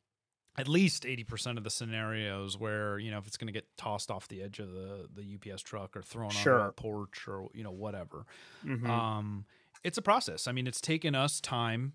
[0.58, 4.12] at least 80% of the scenarios where you know if it's going to get tossed
[4.12, 6.68] off the edge of the the UPS truck or thrown on Sure.
[6.68, 8.26] a porch or you know whatever
[8.64, 8.86] mhm.
[8.90, 9.46] um
[9.84, 11.94] it's a process i mean it's taken us time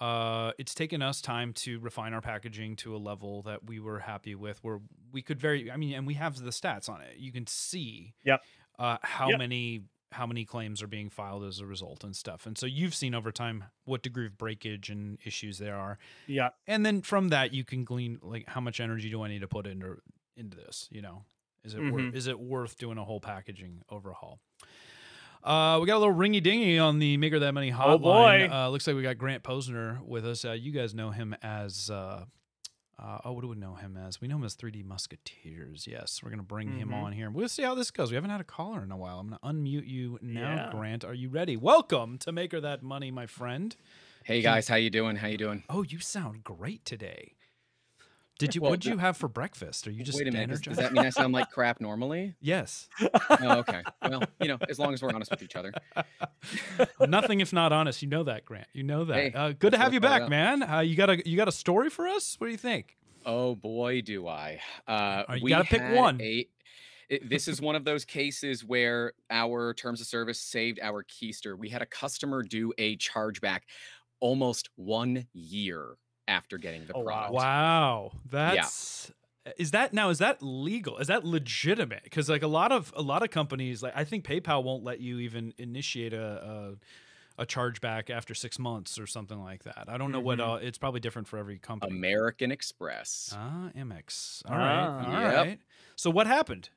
[0.00, 4.00] uh it's taken us time to refine our packaging to a level that we were
[4.00, 4.80] happy with where
[5.12, 8.14] we could very i mean and we have the stats on it you can see
[8.24, 8.42] Yep.
[8.78, 9.38] Uh how Yep.
[9.38, 12.94] many how many claims are being filed as a result and stuff and so you've
[12.94, 17.28] seen over time what degree of breakage and issues there are yeah and then from
[17.28, 20.00] that you can glean like how much energy do i need to put into
[20.36, 21.24] into this you know
[21.64, 22.14] is it wor- Mhm.
[22.14, 24.38] is it worth doing a whole packaging overhaul
[25.44, 27.92] uh, we got a little ringy dingy on the Maker That Money hotline.
[27.94, 28.48] Oh, boy.
[28.52, 30.44] Uh, looks like we got Grant Posner with us.
[30.44, 31.88] Uh, you guys know him as,
[32.98, 34.20] uh, oh, what do we know him as?
[34.20, 35.86] We know him as 3D Musketeers.
[35.86, 37.02] Yes, we're going to bring him Mhm.
[37.02, 37.30] on here.
[37.30, 38.10] We'll see how this goes.
[38.10, 39.20] We haven't had a caller in a while.
[39.20, 39.46] I'm going to
[39.82, 40.70] unmute you now, Yeah.
[40.72, 41.04] Grant.
[41.04, 41.56] Are you ready?
[41.56, 43.74] Welcome to Maker That Money, my friend.
[44.24, 45.16] Hey guys, how you doing?
[45.16, 45.62] How you doing?
[45.70, 47.34] Oh, you sound great today.
[48.38, 48.60] Did you?
[48.60, 49.88] Well, what did you have for breakfast?
[49.88, 50.50] Are you just Wait a minute.
[50.50, 52.36] Does, does that mean I sound like crap normally?
[52.40, 52.88] yes.
[53.00, 53.82] Oh, okay.
[54.02, 55.72] Well, you know, as long as we're honest with each other.
[57.00, 58.00] Nothing if not honest.
[58.00, 58.68] You know that, Grant.
[58.72, 59.16] You know that.
[59.16, 60.62] Hey, uh, good to have you back, man.
[60.62, 62.36] Uh, you got a you got a story for us?
[62.38, 62.96] What do you think?
[63.26, 64.60] Oh boy, do I.
[64.86, 66.20] Uh, right, you we gotta pick one.
[66.20, 66.46] A,
[67.08, 71.58] it- this is one of those cases where our terms of service saved our keister.
[71.58, 73.60] We had a customer do a chargeback
[74.20, 75.96] almost one year
[76.28, 77.32] after getting the Oh, product.
[77.34, 79.10] Wow, that's
[79.56, 80.10] is that now?
[80.10, 80.98] Is that legal?
[80.98, 82.04] Is that legitimate?
[82.04, 85.00] Because like a lot of a lot of companies, like I think PayPal won't let
[85.00, 86.76] you even initiate a
[87.38, 89.86] a, a chargeback after six months or something like that.
[89.88, 90.38] I don't know what.
[90.38, 90.54] Mhm.
[90.56, 91.96] Uh, it's probably different for every company.
[91.96, 93.32] American Express.
[93.34, 94.42] ah, Amex.
[94.48, 95.06] All right, Ah.
[95.06, 95.48] all right.
[95.48, 95.58] Yep.
[95.96, 96.68] So what happened?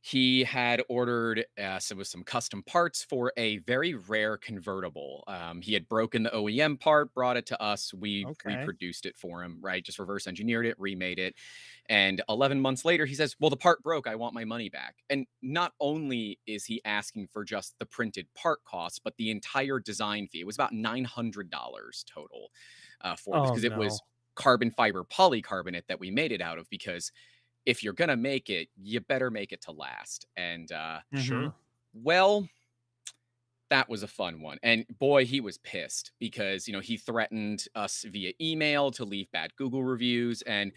[0.00, 5.24] He had ordered uh, some with some custom parts for a very rare convertible.
[5.26, 7.92] Um, he had broken the OEM part, brought it to us.
[7.92, 8.38] We Okay.
[8.44, 9.84] reproduced it for him, right?
[9.84, 11.34] Just reverse engineered it, remade it.
[11.88, 14.06] And 11 months later, he says, "Well, the part broke.
[14.06, 18.32] I want my money back." And not only is he asking for just the printed
[18.34, 20.40] part cost, but the entire design fee.
[20.40, 22.52] It was about $900 total
[23.00, 24.02] uh, for it Oh, because it was
[24.34, 27.10] carbon fiber polycarbonate that we made it out of because
[27.68, 30.26] if you're gonna make it, you better make it to last.
[30.36, 31.52] And uh, Mhm.
[31.94, 32.48] well,
[33.70, 34.58] that was a fun one.
[34.62, 39.30] And boy, he was pissed because you know he threatened us via email to leave
[39.30, 40.72] bad Google reviews, and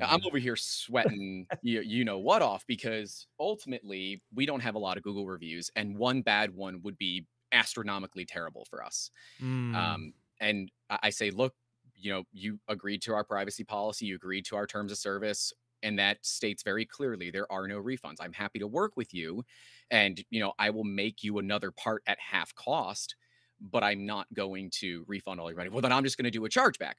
[0.00, 4.78] I'm over here sweating you, you know what off because ultimately we don't have a
[4.78, 9.10] lot of Google reviews, and one bad one would be astronomically terrible for us.
[9.40, 9.94] Mm.
[9.94, 11.54] Um, and I say, look,
[11.94, 15.52] you know, you agreed to our privacy policy, you agreed to our terms of service,
[15.84, 18.16] and that states very clearly there are no refunds.
[18.20, 19.44] I'm happy to work with you,
[19.90, 23.14] and you know, I will make you another part at half cost,
[23.60, 25.70] but I'm not going to refund all your money.
[25.70, 26.94] Well, then I'm just going to do a chargeback.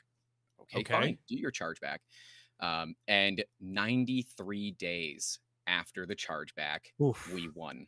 [0.62, 0.94] Okay, Okay.
[0.94, 1.98] fine, do your chargeback.
[2.62, 7.30] Um, and 93 days after the chargeback, Oof.
[7.34, 7.88] we won.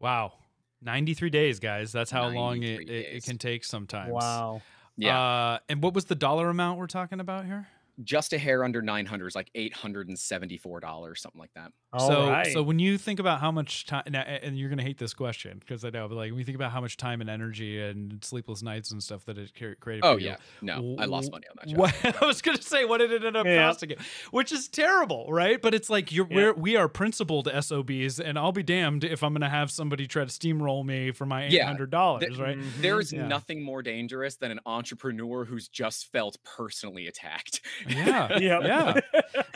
[0.00, 0.32] wow,
[0.80, 1.92] ninety three days, guys.
[1.92, 4.12] That's how long it, it, it can take sometimes.
[4.12, 4.62] Wow.
[4.96, 7.66] Yeah, Uh, and what was the dollar amount we're talking about here?
[8.02, 11.72] Just a hair under 900 is like $874, something like that.
[11.92, 12.52] All so, right.
[12.52, 15.58] so when you think about how much time, now, and you're gonna hate this question
[15.58, 18.24] because I know, but like when you think about how much time and energy and
[18.24, 20.02] sleepless nights and stuff that it created.
[20.02, 21.68] Oh for you, yeah, no, I lost money on that.
[21.68, 21.78] Job.
[21.78, 23.68] What I was gonna say, what did it end up Yeah.
[23.68, 23.96] costing you?
[24.30, 25.60] Which is terrible, right?
[25.60, 26.36] But it's like you're Yeah.
[26.36, 30.24] we're, we are principled SOBs, and I'll be damned if I'm gonna have somebody try
[30.24, 32.56] to steamroll me for my eight Yeah, hundred dollars, th- right?
[32.80, 33.24] There is mm-hmm.
[33.24, 33.28] Yeah.
[33.28, 37.60] nothing more dangerous than an entrepreneur who's just felt personally attacked.
[37.88, 38.62] Yeah, Yep.
[38.64, 39.00] yeah.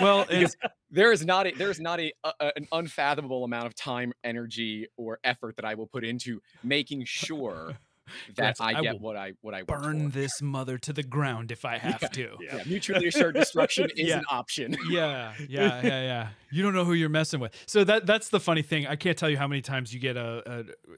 [0.01, 0.27] Well,
[0.91, 4.87] there is not a there is not a, a an unfathomable amount of time, energy,
[4.97, 7.73] or effort that I will put into making sure
[8.37, 11.51] that Grants, I I get what I what I burn this mother to the ground
[11.51, 12.37] if I have to.
[12.41, 14.19] Yeah, mutually assured destruction is Yeah.
[14.19, 14.77] an option.
[14.89, 16.29] yeah, yeah, yeah, yeah.
[16.53, 17.53] You don't know who you're messing with.
[17.67, 18.87] So that that's the funny thing.
[18.87, 20.43] I can't tell you how many times you get a,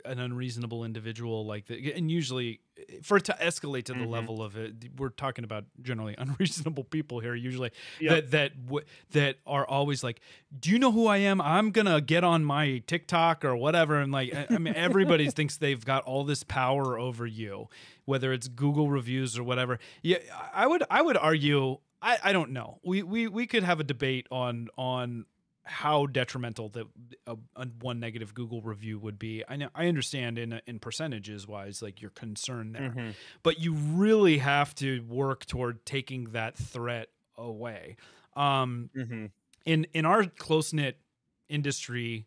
[0.05, 2.61] a an unreasonable individual like that, and usually
[3.03, 4.11] for it to escalate to the Mhm.
[4.11, 7.35] level of it, we're talking about generally unreasonable people here.
[7.35, 7.71] Usually
[8.01, 8.11] Yep.
[8.11, 10.21] that that w- that are always like,
[10.59, 11.41] "Do you know who I am?
[11.41, 15.57] I'm gonna get on my TikTok or whatever." And like, I, I mean, everybody thinks
[15.57, 17.69] they've got all this power over you,
[18.05, 19.79] whether it's Google reviews or whatever.
[20.03, 20.19] Yeah,
[20.55, 21.79] I would I would argue.
[22.01, 22.79] I, I don't know.
[22.85, 25.27] We, we we could have a debate on on
[25.69, 26.87] how detrimental that
[27.27, 29.45] a, a one negative Google review would be.
[29.49, 33.15] I know I understand in in percentages wise, like your concern there, Mhm.
[33.43, 37.97] but you really have to work toward taking that threat away.
[38.35, 39.31] Um, Mhm.
[39.67, 40.99] in in our close knit
[41.49, 42.27] industry,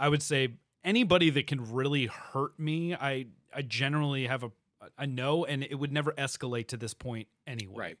[0.00, 4.50] I would say anybody that can really hurt me, I I generally have a
[4.96, 7.74] I know, and it would never escalate to this point anyway.
[7.76, 7.98] Right,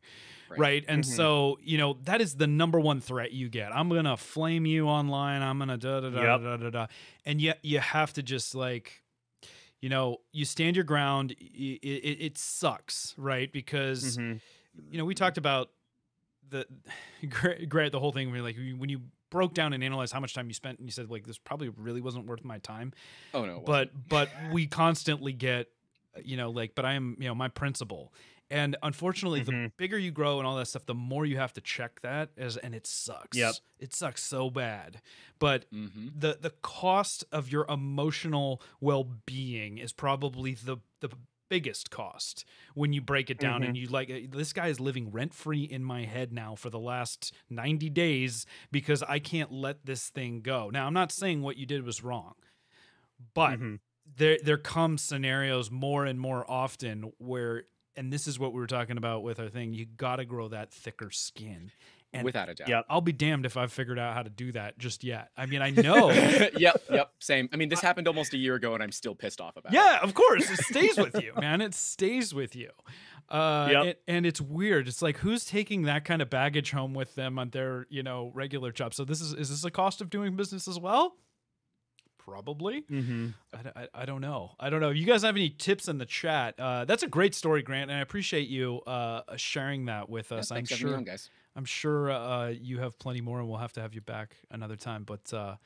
[0.50, 0.58] Right.
[0.60, 0.84] right.
[0.88, 1.06] And Mhm.
[1.06, 3.74] so, you know, that is the number one threat you get.
[3.74, 5.42] I'm gonna flame you online.
[5.42, 6.42] I'm gonna da da da Yep.
[6.42, 6.86] da da da.
[7.24, 9.02] And yet you have to just like
[9.80, 11.30] you know, you stand your ground.
[11.38, 13.52] It, it, it sucks, right?
[13.52, 14.40] Because Mhm.
[14.90, 15.70] you know, we talked about
[16.48, 16.66] the
[17.28, 18.32] great, great the whole thing.
[18.32, 20.90] Where like when you broke down and analyzed how much time you spent, and you
[20.92, 22.92] said like this probably really wasn't worth my time.
[23.34, 23.60] Oh no.
[23.64, 25.68] But but we constantly get,
[26.24, 28.12] you know, like but I am you know my principle,
[28.50, 29.72] and unfortunately, the Mhm.
[29.76, 32.56] bigger you grow and all that stuff, the more you have to check that as,
[32.56, 33.36] and it sucks.
[33.36, 33.56] Yep.
[33.78, 35.00] it sucks so bad.
[35.38, 36.14] But Mhm.
[36.14, 41.10] the the cost of your emotional well-being is probably the the
[41.50, 42.44] biggest cost
[42.74, 45.62] when you break it down and you like uh, this guy is living rent free
[45.62, 50.42] in my head now for the last 90 days because I can't let this thing
[50.42, 50.68] go.
[50.70, 52.34] Now, I'm not saying what you did was wrong.
[53.34, 53.78] But Mhm.
[54.16, 57.64] There there come scenarios more and more often where
[57.96, 59.72] and this is what we were talking about with our thing.
[59.72, 61.70] You got to grow that thicker skin.
[62.14, 62.68] And Without a doubt.
[62.70, 65.28] yeah I'll be damned if I've figured out how to do that just yet.
[65.36, 66.10] I mean, I know.
[66.10, 67.50] yep, yep, same.
[67.52, 69.76] I mean, this happened almost a year ago, and I'm still pissed off about it.
[69.76, 71.60] yeah, of course, it stays with you, man.
[71.60, 72.70] It stays with you.
[73.28, 73.84] Uh, Yep.
[73.84, 74.88] and, and it's weird.
[74.88, 78.30] It's like who's taking that kind of baggage home with them on their, you know,
[78.34, 78.94] regular job.
[78.94, 81.14] So this is is this a cost of doing business as well?
[82.28, 82.82] Probably.
[82.82, 83.28] Mm-hmm.
[83.54, 84.52] I, I- I don't know.
[84.60, 84.90] I don't know.
[84.90, 86.54] You guys have any tips in the chat?
[86.58, 90.38] Uh, that's a great story, Grant, and I appreciate you uh, sharing that with Yeah,
[90.38, 90.50] us.
[90.50, 90.96] I'm having me sure.
[90.96, 91.30] on, guys.
[91.56, 94.76] I'm sure uh, you have plenty more, and we'll have to have you back another
[94.76, 95.04] time.
[95.04, 95.56] But uh,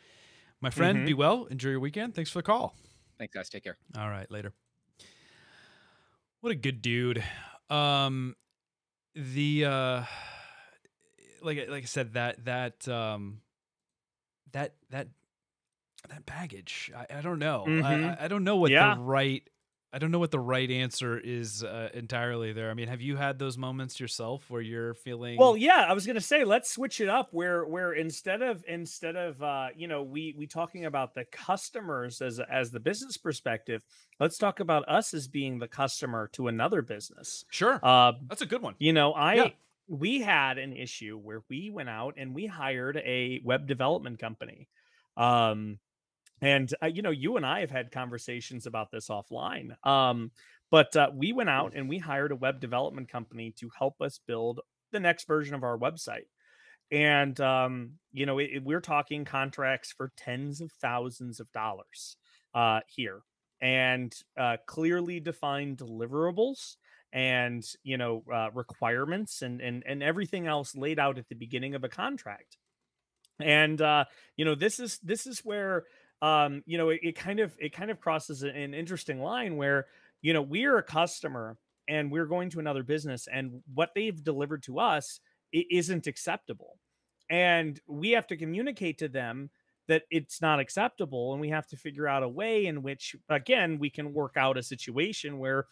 [0.61, 1.07] my friend, Mhm.
[1.07, 1.45] be well.
[1.47, 2.15] Enjoy your weekend.
[2.15, 2.75] Thanks for the call.
[3.19, 3.49] Thanks, guys.
[3.51, 3.77] Take care.
[3.99, 4.53] All right, later.
[6.41, 7.23] What a good dude.
[7.71, 8.35] Um,
[9.15, 10.03] the uh,
[11.43, 13.41] like like I said that that um,
[14.53, 15.09] that that
[16.11, 16.90] that baggage.
[16.96, 17.64] I, I don't know.
[17.64, 18.18] I, Mhm.
[18.20, 18.94] I I don't know what Yeah.
[18.94, 19.42] the right.
[19.94, 22.70] I don't know what the right answer is uh, entirely there.
[22.70, 25.38] I mean, have you had those moments yourself where you're feeling?
[25.38, 29.16] Well, yeah, I was gonna say let's switch it up where where instead of instead
[29.16, 33.84] of uh, you know we we talking about the customers as as the business perspective,
[34.18, 37.44] let's talk about us as being the customer to another business.
[37.50, 37.78] sure.
[37.82, 38.74] Uh, That's a good one.
[38.78, 39.48] you know, I Yeah.
[39.88, 44.68] we had an issue where we went out and we hired a web development company.
[45.18, 45.78] Um
[46.43, 49.76] and uh, you know, you and I have had conversations about this offline.
[49.86, 50.32] Um
[50.70, 54.20] but uh, we went out and we hired a web development company to help us
[54.26, 54.61] build
[54.93, 56.26] the next version of our website.
[56.90, 62.16] And um you know, it, it- we're talking contracts for tens of thousands of dollars
[62.55, 63.22] uh here
[63.61, 66.76] and uh clearly defined deliverables
[67.14, 71.74] and you know uh, requirements and and and everything else laid out at the beginning
[71.74, 72.57] of a contract
[73.40, 74.05] and uh
[74.36, 75.84] you know this is this is where
[76.23, 79.87] um you know it, it kind of it kind of crosses an interesting line where
[80.23, 81.59] you know we're a customer
[81.89, 85.20] and we're going to another business and what they've delivered to us
[85.53, 86.79] it isn't acceptable.
[87.29, 89.51] And we have to communicate to them
[89.89, 93.79] that it's not acceptable and we have to figure out a way in which again
[93.79, 95.66] we can work out a situation where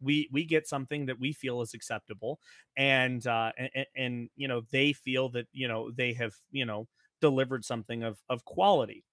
[0.00, 2.40] we we get something that we feel is acceptable
[2.76, 6.88] and uh and, and you know they feel that you know they have you know
[7.20, 9.04] delivered something of of quality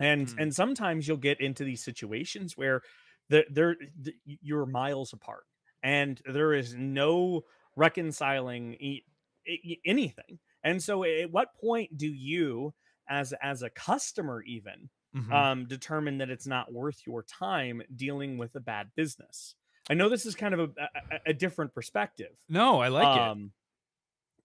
[0.00, 0.38] and Hmm.
[0.38, 2.82] and sometimes you'll get into these situations where
[3.28, 5.44] the, they're the, you're miles apart
[5.82, 7.42] and there is no
[7.76, 9.04] reconciling e-
[9.46, 12.74] e- anything and so at what point do you
[13.08, 15.32] as as a customer even Mhm.
[15.34, 19.54] um, determine that it's not worth your time dealing with a bad business.
[19.90, 22.38] I know this is kind of a, a, a different perspective.
[22.48, 23.32] no, I like it.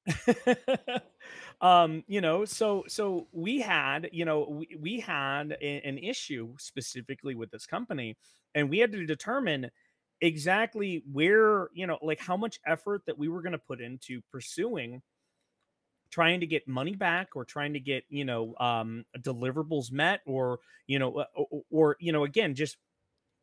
[1.63, 6.55] um, you know, so so we had, you know, we, we had a- an issue
[6.59, 8.17] specifically with this company,
[8.55, 9.71] and we had to determine
[10.21, 14.21] exactly where, you know, like how much effort that we were going to put into
[14.31, 15.01] pursuing
[16.11, 20.59] trying to get money back or trying to get you know um deliverables met or
[20.87, 22.77] you know uh, or, or you know again just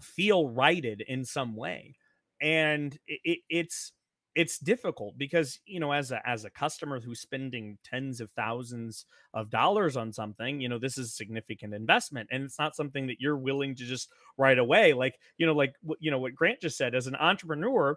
[0.02, 1.96] feel righted in some way.
[2.40, 3.92] And it, it's
[4.34, 9.04] it's difficult because you know as a as a customer who's spending tens of thousands
[9.34, 13.06] of dollars on something you know this is a significant investment and it's not something
[13.08, 16.60] that you're willing to just right away like you know like you know what grant
[16.60, 17.96] just said as an entrepreneur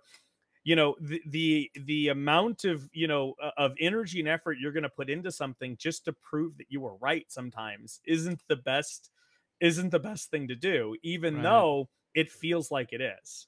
[0.64, 4.84] you know the the, the amount of you know of energy and effort you're going
[4.84, 9.12] to put into something just to prove that you were right sometimes isn't the best
[9.60, 11.42] isn't the best thing to do even Right.
[11.42, 13.48] though it feels like it is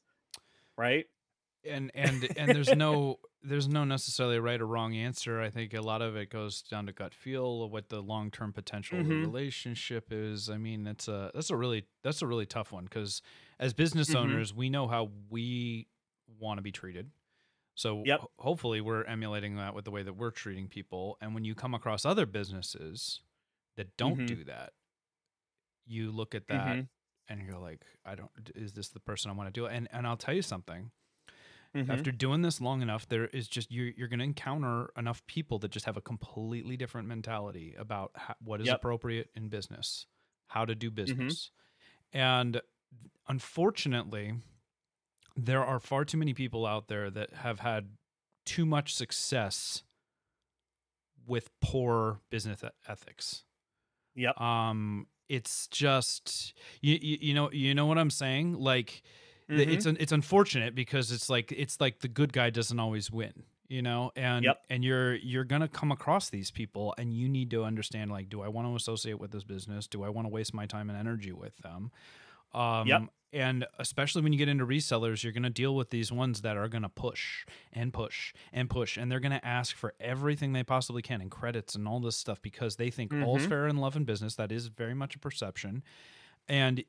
[0.78, 1.06] right
[1.68, 5.82] and and and there's no there's no necessarily right or wrong answer i think a
[5.82, 9.13] lot of it goes down to gut feel of what the long-term potential of the
[9.13, 9.22] Mhm.
[9.22, 13.22] relationship is i mean that's a that's a really that's a really tough one because
[13.59, 14.16] as business Mhm.
[14.16, 15.88] owners we know how we
[16.39, 17.11] want to be treated
[17.76, 18.20] so Yep.
[18.22, 21.53] ho- hopefully we're emulating that with the way that we're treating people and when you
[21.55, 23.22] come across other businesses
[23.76, 24.28] that don't Mhm.
[24.28, 24.74] do that
[25.86, 26.88] you look at that Mhm.
[27.28, 29.88] and you're like i don't is this the person i want to do it and
[29.91, 30.91] and i'll tell you something
[31.76, 32.05] Mhm.
[32.05, 35.59] after doing this long enough there is just you're, you're going to encounter enough people
[35.59, 38.82] that just have a completely different mentality about how, what is Yep.
[38.82, 40.07] appropriate in business
[40.47, 41.51] how to do business.
[42.13, 42.61] And
[43.28, 44.36] unfortunately
[45.36, 47.97] there are far too many people out there that have had
[48.45, 49.84] too much success
[51.26, 53.45] with poor business ethics.
[54.15, 54.38] Yep.
[54.38, 58.53] Um it's just you, you you know you know what i'm saying?
[58.55, 59.03] Like
[59.50, 59.68] Mhm.
[59.68, 63.82] it's it's unfortunate because it's like it's like the good guy doesn't always win you
[63.82, 64.64] know and Yep.
[64.70, 68.41] and you're you're gonna come across these people and you need to understand like do
[68.41, 70.98] i want to associate with this business do i want to waste my time and
[71.00, 71.91] energy with them
[72.54, 73.02] Um, Yep.
[73.34, 76.56] And especially when you get into resellers, you're going to deal with these ones that
[76.56, 78.96] are going to push and push and push.
[78.96, 82.16] And they're going to ask for everything they possibly can and credits and all this
[82.16, 83.50] stuff because they think all's Mhm.
[83.50, 84.36] fair in love and business.
[84.36, 85.84] That is very much a perception.
[86.48, 86.84] And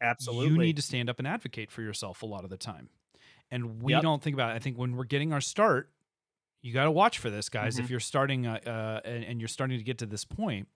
[0.48, 2.90] you need to stand up and advocate for yourself a lot of the time.
[3.50, 4.02] And we Yep.
[4.02, 4.54] don't think about it.
[4.54, 5.90] I think when we're getting our start,
[6.62, 7.74] you got to watch for this, guys.
[7.76, 7.84] Mm-hmm.
[7.84, 10.68] If you're starting uh, uh, and, and you're starting to get to this point,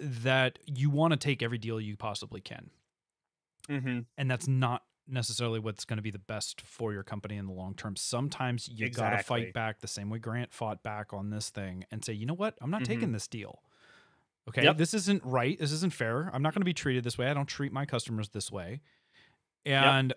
[0.00, 2.70] that you want to take every deal you possibly can.
[3.68, 4.00] Mm-hmm.
[4.16, 7.52] And that's not necessarily what's going to be the best for your company in the
[7.52, 7.96] long term.
[7.96, 11.84] Sometimes you got to fight back the same way Grant fought back on this thing
[11.90, 12.56] and say, you know what?
[12.60, 12.86] I'm not Mhm.
[12.86, 13.62] taking this deal.
[14.48, 14.64] Okay.
[14.64, 14.76] Yep.
[14.78, 15.58] This isn't right.
[15.58, 16.30] This isn't fair.
[16.32, 17.28] I'm not going to be treated this way.
[17.28, 18.80] I don't treat my customers this way.
[19.66, 20.14] And,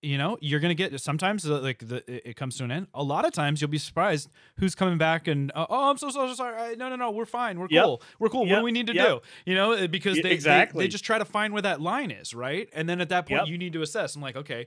[0.00, 2.86] you know, you're going to get sometimes uh, like the, it- comes to an end.
[2.94, 6.08] A lot of times you'll be surprised who's coming back and, uh, oh, I'm so,
[6.10, 6.76] so, so sorry.
[6.76, 7.10] No, no, no.
[7.10, 7.58] We're fine.
[7.58, 7.84] We're Yep.
[7.84, 8.02] cool.
[8.18, 8.46] We're cool.
[8.46, 9.06] What do we need to Yep.
[9.08, 9.20] do?
[9.44, 12.32] You know, uh, because they, they- they, just try to find where that line is.
[12.32, 12.68] Right.
[12.72, 13.48] And then at that point, Yep.
[13.48, 14.14] you need to assess.
[14.16, 14.66] I'm like, okay,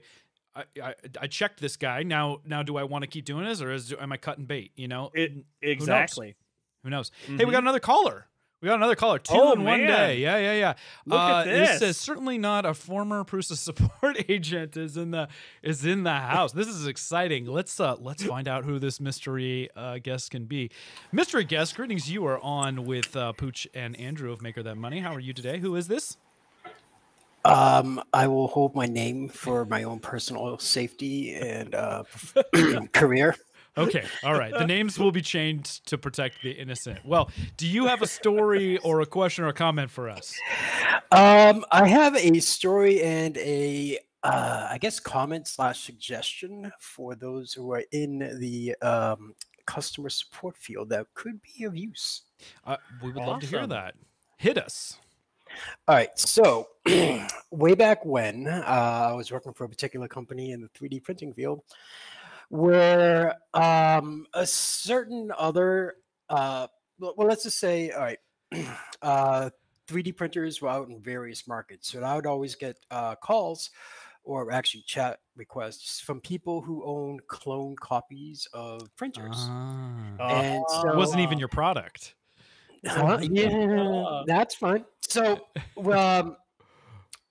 [0.54, 2.02] I, I, I checked this guy.
[2.02, 4.72] Now, now, do I want to keep doing this or is, am I cutting bait?
[4.76, 5.32] You know, It,
[5.62, 6.36] exactly.
[6.84, 7.10] who knows?
[7.26, 7.52] Hey, we Mhm.
[7.52, 8.26] got another caller.
[8.62, 9.18] We got another caller.
[9.18, 10.18] Two Oh, in one day.
[10.18, 10.74] Yeah, yeah, yeah.
[11.04, 11.78] Look at uh, This this.
[11.80, 15.26] says certainly not a former Prusa support agent is in the
[15.64, 16.52] is in the house.
[16.52, 17.46] This is exciting.
[17.46, 20.70] Let's uh let's find out who this mystery uh, guest can be.
[21.10, 22.08] Mystery guest, greetings.
[22.08, 25.00] You are on with uh, Pooch and Andrew of Maker That Money.
[25.00, 25.58] How are you today?
[25.58, 26.16] Who is this?
[27.44, 32.04] Um, I will hold my name for my own personal safety and uh,
[32.92, 33.34] career.
[33.76, 34.52] Okay, all right.
[34.52, 36.98] The names will be changed to protect the innocent.
[37.04, 40.34] Well, do you have a story or a question or a comment for us?
[41.10, 47.54] Um, I have a story and a, uh, I guess, comment slash suggestion for those
[47.54, 49.34] who are in the um,
[49.66, 52.22] customer support field that could be of use.
[52.66, 53.94] Uh, we would love to hear that.
[54.36, 54.98] Hit us.
[55.88, 56.68] All right, so
[57.50, 61.32] way back when uh, I was working for a particular company in the 3D printing
[61.34, 61.62] field,
[62.52, 65.94] where um, a certain other,
[66.28, 66.66] uh,
[66.98, 68.18] well, well, let's just say, all right,
[69.02, 69.48] uh,
[69.88, 73.70] 3D printers were out in various markets, so I would always get uh, calls
[74.24, 79.34] or actually chat requests from people who own clone copies of printers.
[79.34, 80.28] Ah.
[80.28, 82.16] And so- it wasn't even your product.
[82.86, 83.18] Huh?
[83.30, 84.84] yeah, that's fine.
[85.08, 85.40] So,
[85.90, 86.36] um,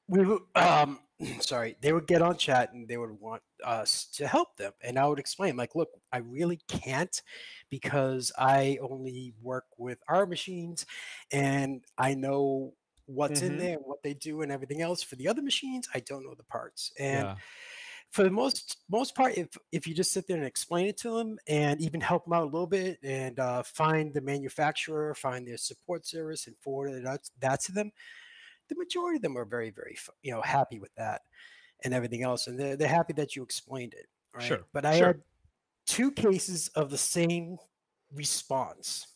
[0.08, 1.00] we um,
[1.42, 4.98] sorry, they would get on chat and they would want us to help them, and
[4.98, 7.22] I would explain, like, look, I really can't
[7.70, 10.86] because I only work with our machines,
[11.32, 13.58] and I know what's in Mhm.
[13.58, 15.04] there, what they do, and everything else.
[15.04, 17.40] For the other machines, I don't know the parts, and yeah.
[18.12, 21.18] for the most most part, if if you just sit there and explain it to
[21.18, 25.48] them and even help them out a little bit and uh, find the manufacturer, find
[25.48, 27.92] their support service, and forward it out that to them,
[28.72, 31.22] the majority of them are very very you know happy with that
[31.84, 34.08] and everything else, and they're they're happy that you explained it.
[34.34, 34.44] Right?
[34.44, 35.08] Sure, But I sure.
[35.08, 35.22] had
[35.86, 37.58] two cases of the same
[38.14, 39.08] response.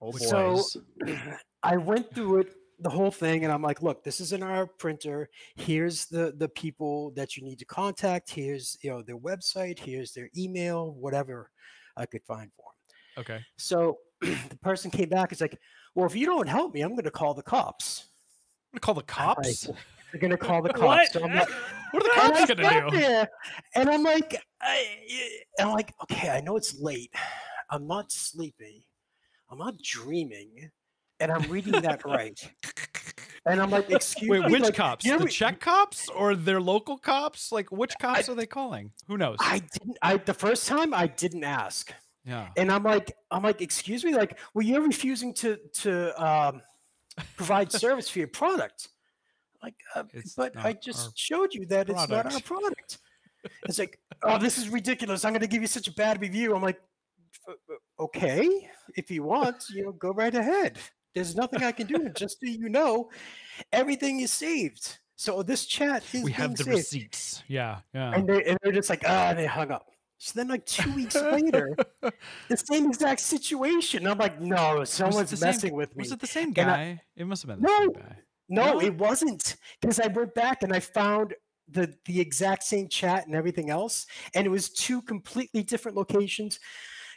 [0.00, 0.10] Oh.
[0.12, 0.62] So
[1.62, 5.28] I went through it the whole thing and I'm like, look, this isn't our printer.
[5.54, 8.30] Here's the the people that you need to contact.
[8.30, 9.78] Here's you know their website.
[9.78, 11.50] Here's their email, whatever
[11.96, 13.22] I could find for them.
[13.22, 13.44] Okay.
[13.56, 15.30] So the person came back.
[15.30, 15.58] It's like,
[15.94, 18.08] well, if you don't help me, I'm going to call the cops.
[18.72, 19.68] I'm gonna call the cops.
[20.12, 20.82] They're going to call the cops.
[20.82, 21.12] What?
[21.12, 21.48] So I'm like,
[21.90, 22.96] What are the cops gonna do?
[22.98, 23.28] there,
[23.74, 24.86] and I'm like, I,
[25.58, 27.12] and I'm like, okay, I know it's late.
[27.70, 28.86] I'm not sleepy.
[29.50, 30.70] I'm not dreaming,
[31.20, 32.38] and I'm reading that right.
[33.44, 34.52] And I'm like, excuse Wait, me.
[34.52, 35.04] which like, cops?
[35.04, 37.50] The Czech cops or their local cops?
[37.50, 38.92] Like, which cops are they calling?
[39.08, 39.38] Who knows?
[39.40, 39.98] I didn't.
[40.00, 41.92] I the first time I didn't ask,
[42.24, 42.48] yeah.
[42.56, 46.62] and I'm like, I'm like, excuse me, like, well, you're refusing to to um,
[47.36, 48.88] provide service for your product.
[49.62, 50.04] Like, uh,
[50.36, 52.98] but I just showed you that it's not our product." product.
[53.64, 55.24] It's like, oh, this is ridiculous.
[55.24, 56.54] I'm going to give you such a bad review.
[56.54, 56.80] I'm like,
[57.48, 57.54] "Uh,
[57.98, 60.78] okay, if you want, you know, go right ahead.
[61.12, 62.08] There's nothing I can do.
[62.10, 63.10] Just so you know,
[63.72, 64.98] everything is saved.
[65.16, 66.76] So this chat is We have the saved.
[66.76, 67.42] receipts.
[67.48, 67.80] Yeah.
[67.92, 68.12] Yeah.
[68.14, 69.86] And, they, and they're just like, ah, they hung up.
[70.24, 71.74] So then, like two weeks later,
[72.48, 74.06] the same exact situation.
[74.06, 76.02] I'm like, no, someone's the same- messing with me.
[76.02, 77.02] Was it the same And I- guy?
[77.16, 77.78] it must have been the No.
[77.80, 78.16] same guy.
[78.48, 78.80] No, No?
[78.80, 79.56] it wasn't.
[79.80, 81.34] Because I went back and I found
[81.66, 86.60] the the exact same chat and everything else, and it was two completely different locations.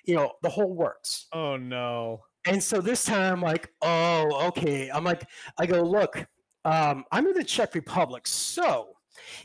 [0.05, 1.27] You know, the whole works.
[1.31, 2.23] Oh no.
[2.47, 4.89] And so this time I'm like, oh, okay.
[4.89, 5.27] I'm like,
[5.59, 6.25] I go, look,
[6.63, 8.25] um, I'm in the Czech Republic.
[8.25, 8.93] So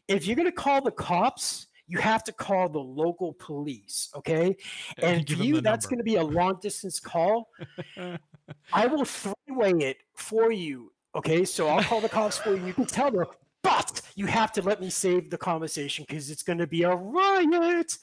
[0.09, 4.57] if you're gonna call the cops, you have to call the local police, okay?
[4.99, 7.51] And you, that's gonna be a long distance call.
[8.73, 10.93] I will three-way it for you.
[11.15, 12.65] Okay, so I'll call the cops for you.
[12.65, 13.27] You can tell them
[13.63, 16.95] but you have to let me save the conversation because it's going to be a
[16.95, 17.99] riot.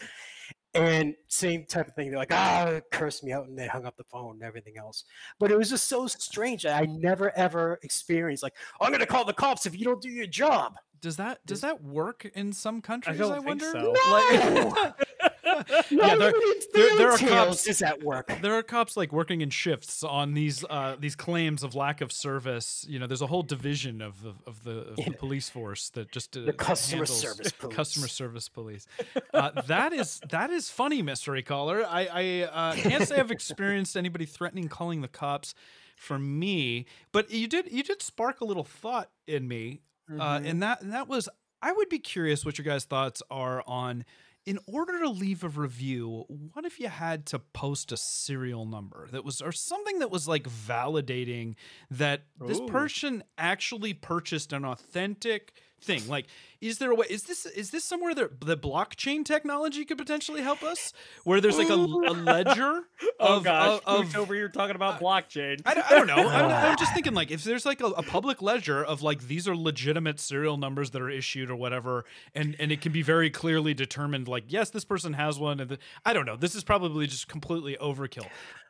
[0.74, 2.10] And same type of thing.
[2.10, 5.06] They're like, ah, curse me out, and they hung up the phone and everything else.
[5.40, 6.66] But it was just so strange.
[6.66, 10.10] I never ever experienced like, I'm going to call the cops if you don't do
[10.10, 10.76] your job.
[11.02, 13.18] Does that does that work in some countries?
[13.20, 13.72] don't I, think wonder.
[13.72, 13.96] so.
[14.12, 14.96] Like-
[15.90, 16.34] No, yeah, there,
[16.74, 17.68] there, there are cops.
[17.68, 18.32] is at work.
[18.42, 22.12] There are cops like working in shifts on these uh, these claims of lack of
[22.12, 22.86] service.
[22.88, 26.12] You know, there's a whole division of the of the, of the police force that
[26.12, 27.76] just uh, The customer service police.
[27.76, 28.86] customer service police.
[29.34, 31.86] Uh, that is that is funny, mystery caller.
[31.88, 35.56] I I uh, can't say I've experienced anybody threatening calling the cops
[35.96, 40.50] for me, but you did you did spark a little thought in me, uh, Mhm.
[40.50, 41.30] and that and that was
[41.62, 44.06] I would be curious what your guys' thoughts are on.
[44.46, 49.10] In order to leave a review, what if you had to post a serial number
[49.12, 51.56] that was, or something that was like validating
[51.92, 56.08] that this person actually purchased an authentic thing?
[56.08, 56.26] Like,
[56.62, 57.06] is there a way?
[57.10, 61.58] Is this is this somewhere that the blockchain technology could potentially help us, where there's
[61.58, 62.82] like a, a ledger
[63.20, 65.62] Oh of gosh, of, Pooch over here talking about blockchain.
[65.66, 66.16] I, don't- I don't know.
[66.16, 69.48] I'm, I'm just thinking like if there's like a, a public ledger of like these
[69.48, 72.06] are legitimate serial numbers that are issued or whatever,
[72.36, 75.70] and and it can be very clearly determined like yes, this person has one, and
[75.72, 76.36] the, I don't know.
[76.36, 78.28] This is probably just completely overkill.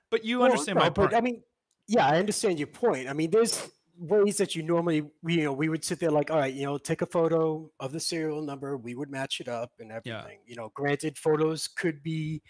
[0.09, 1.13] But you Well, understand no, my point.
[1.13, 1.43] I mean,
[1.87, 3.09] yeah, I understand your point.
[3.09, 6.37] I mean, there's ways that you normally, you know, we would sit there like, all
[6.39, 9.71] right, you know, take a photo of the serial number, we would match it up
[9.79, 10.29] and Yeah.
[10.29, 10.39] everything.
[10.45, 12.41] You know, granted, photos could be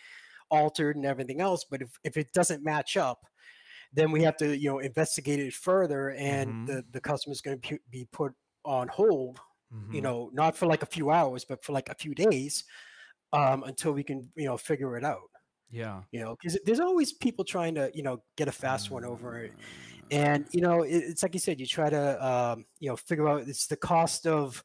[0.52, 3.26] altered and everything else, but if, if it doesn't match up,
[3.94, 6.66] then we have to, you know, investigate it further, and Mhm.
[6.66, 8.34] the the customer's going to be put
[8.66, 9.40] on hold.
[9.92, 10.02] You Mhm.
[10.02, 12.66] know, not for like a few hours, but for like a few days,
[13.34, 15.30] um, until we can, you know, figure it out
[15.70, 16.04] yeah.
[16.12, 19.38] you know because there's always people trying to you know get a fast one over
[19.40, 19.54] it
[20.12, 23.28] and you know it, it's like you said you try to um, you know figure
[23.28, 24.64] out it's the cost of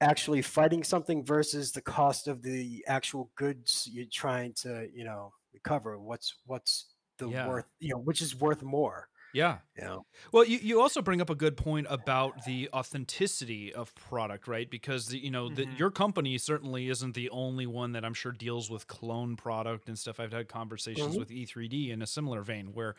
[0.00, 5.32] actually fighting something versus the cost of the actual goods you're trying to you know
[5.54, 7.46] recover what's what's the Yeah.
[7.48, 9.58] worth you know which is worth more Yeah.
[9.76, 13.94] you know Well, you, you also bring up a good point about the authenticity of
[13.94, 14.70] product, right?
[14.70, 15.78] Because the, you know the, Mhm.
[15.78, 19.98] your company certainly isn't the only one that I'm sure deals with clone product and
[19.98, 20.20] stuff.
[20.20, 21.18] I've had conversations Mhm.
[21.18, 22.94] with E3D in a similar vein, where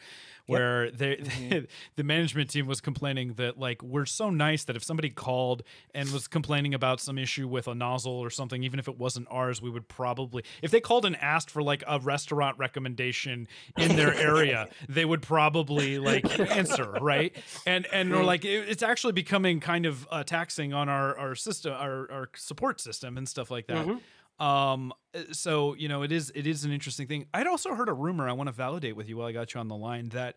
[0.47, 1.59] where they, Mhm.
[1.95, 5.63] the management team was complaining that like we're so nice that if somebody called
[5.93, 9.27] and was complaining about some issue with a nozzle or something, even if it wasn't
[9.29, 13.95] ours, we would probably if they called and asked for like a restaurant recommendation in
[13.95, 17.36] their area, they would probably like answer right?
[17.65, 21.36] And and we're like it- it's actually becoming kind of uh, taxing on our our
[21.36, 23.86] system our, our support system and stuff like that.
[23.86, 23.99] Mhm.
[24.43, 27.26] um uh, so you know it is it is an interesting thing.
[27.34, 29.59] I'd also heard a rumor i want to validate with you while i got you
[29.59, 30.36] on the line that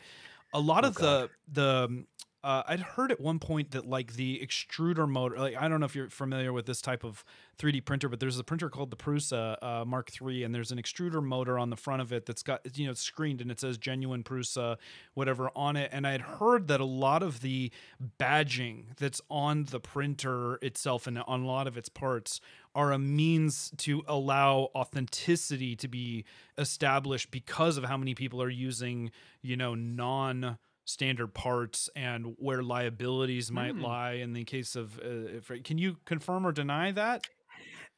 [0.53, 2.07] a lot Oh, of the the um,
[2.47, 5.86] uh, I'd heard at one point that like the extruder motor, like I don't know
[5.86, 7.24] if you're familiar with this type of
[7.59, 10.78] 3D printer, but there's a printer called the Prusa uh, Mark III, and there's an
[10.78, 13.78] extruder motor on the front of it that's got you know screened and it says
[13.78, 14.76] genuine Prusa,
[15.14, 15.90] whatever on it.
[15.92, 17.72] And I'd heard that a lot of the
[18.16, 22.40] badging that's on the printer itself and on a lot of its parts
[22.76, 26.24] are a means to allow authenticity to be
[26.59, 29.11] established because of how many people are using
[29.42, 30.59] you know non
[30.91, 33.82] standard parts and where liabilities might Hmm.
[33.82, 37.26] lie in the case of uh, if, can you confirm or deny that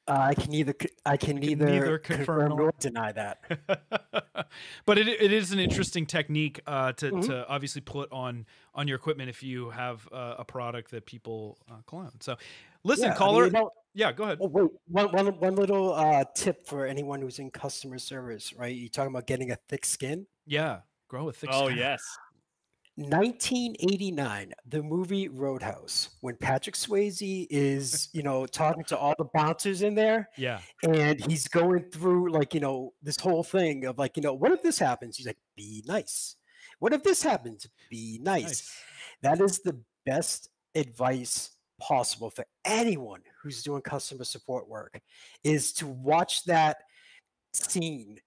[0.09, 3.13] uh, i can neither c- i can can neither, neither confirm confirm nor- nor deny
[3.13, 3.41] that
[4.87, 7.27] but it, it is an interesting technique uh, to, Mhm.
[7.27, 11.59] to obviously put on on your equipment if you have uh, a product that people
[11.71, 12.37] uh, clone so
[12.85, 15.55] listen Yeah, I mean, caller you know, yeah go ahead Oh wait, one, one, one
[15.57, 18.75] little uh, tip for anyone who's in customer service, right?
[18.75, 20.27] You're talking about getting a thick skin.
[20.47, 21.63] yeah grow a thick skin.
[21.63, 21.79] Oh skin.
[21.79, 22.03] yes.
[22.99, 29.83] 1989, the movie Roadhouse, when Patrick Swayze is, you know, talking to all the bouncers
[29.83, 34.17] in there, yeah and he's going through like, you know, this whole thing of like,
[34.17, 35.17] you know, what if this happens?
[35.17, 36.37] He's like, be nice.
[36.81, 37.69] What if this happens?
[37.89, 38.43] Be nice.
[38.43, 38.83] nice
[39.23, 45.01] That is the best advice possible for anyone who's doing customer support work
[45.45, 46.79] is to watch that
[47.53, 48.19] scene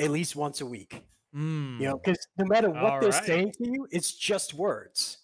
[0.00, 1.02] at least once a week.
[1.34, 1.80] Mm.
[1.80, 3.24] You know, because no matter what All they're right.
[3.24, 5.18] saying to you, it's just words.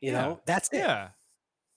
[0.00, 0.78] You Yeah, know, that's it.
[0.78, 1.08] Yeah.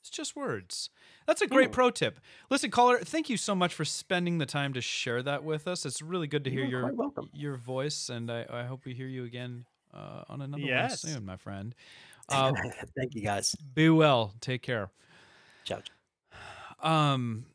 [0.02, 0.90] It's just words.
[1.28, 1.74] That's a great Ooh.
[1.74, 2.20] pro tip.
[2.50, 5.86] Listen, caller, thank you so much for spending the time to share that with us.
[5.86, 9.08] It's really good to hear You're your your voice, and I, I hope we hear
[9.08, 11.04] you again uh, on another Yes.
[11.04, 11.76] one soon, my friend.
[12.32, 12.52] Uh,
[12.96, 13.56] Thank you guys.
[13.74, 14.34] be well.
[14.40, 14.92] Take care.
[15.64, 15.80] Ciao.
[16.80, 17.46] Um,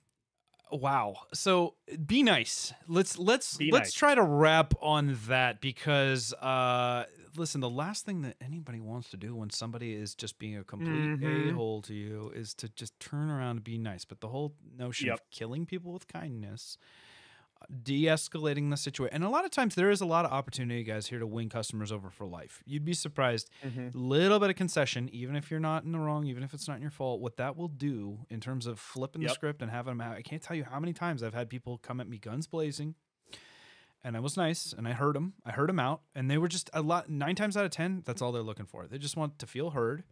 [0.75, 1.15] wow.
[1.33, 1.75] So
[2.07, 2.73] be nice.
[2.89, 3.93] Let's let's Be let's nice.
[3.95, 7.05] try to wrap on that because uh
[7.37, 10.65] listen, the last thing that anybody wants to do when somebody is just being a
[10.65, 11.51] complete Mhm.
[11.51, 14.05] a-hole to you is to just turn around and be nice.
[14.05, 15.15] But the whole notion Yep.
[15.15, 16.79] of killing people with kindness,
[17.83, 19.15] de-escalating the situation.
[19.15, 21.49] And a lot of times there is a lot of opportunity guys here to win
[21.49, 22.63] customers over for life.
[22.67, 23.91] You'd be surprised Mhm.
[23.95, 26.81] little bit of concession, even if you're not in the wrong, even if it's not
[26.81, 30.01] your fault, what that will do in terms of flipping the script and having them
[30.01, 30.17] out.
[30.17, 32.95] I can't tell you how many times I've had people come at me guns blazing,
[34.03, 35.35] and I was nice and I heard them.
[35.45, 37.09] I heard them out, and they were just a lot.
[37.09, 38.87] Nine times out of ten, that's all they're looking for.
[38.87, 40.05] They just want to feel heard.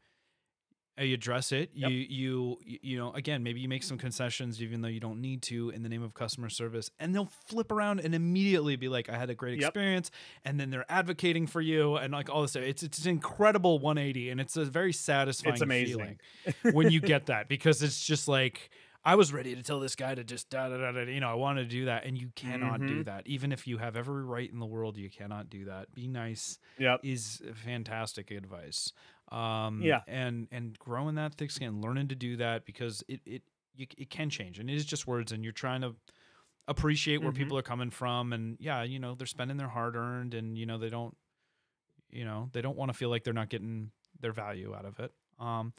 [1.00, 1.70] You address it.
[1.74, 1.90] Yep.
[1.90, 5.40] You you you- know again maybe you make some concessions even though you don't need
[5.42, 9.08] to in the name of customer service, and they'll flip around and immediately be like,
[9.08, 9.68] "I had a great Yep.
[9.68, 10.10] experience,"
[10.44, 12.64] and then they're advocating for you and like all this stuff.
[12.64, 16.18] It's it's an incredible 180, and it's a very satisfying it's amazing.
[16.54, 18.70] feeling when you get that because it's just like
[19.04, 21.00] I was ready to tell this guy to just da da da da.
[21.10, 23.06] You know, I wanted to do that, and you cannot do Mhm.
[23.06, 23.26] that.
[23.26, 25.92] Even if you have every right in the world, you cannot do that.
[25.92, 27.00] Be nice Yep.
[27.02, 28.92] is fantastic advice.
[29.32, 30.02] Um, Yeah.
[30.06, 33.42] and and growing that thick skin, learning to do that because it it
[33.74, 35.96] you, it can change, and it is just words, and you're trying to
[36.68, 37.32] appreciate where Mhm.
[37.32, 40.66] people are coming from, and yeah, you know, they're spending their hard earned, and you
[40.66, 41.16] know, they don't,
[42.10, 43.90] you know, they don't want to feel like they're not getting
[44.20, 45.12] their value out of it.
[45.38, 45.72] Um,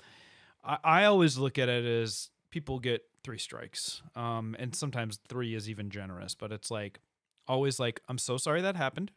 [0.64, 5.56] I, I always look at it as people get three strikes, um, and sometimes three
[5.56, 7.00] is even generous, but it's like
[7.48, 9.12] always like, I'm so sorry that happened.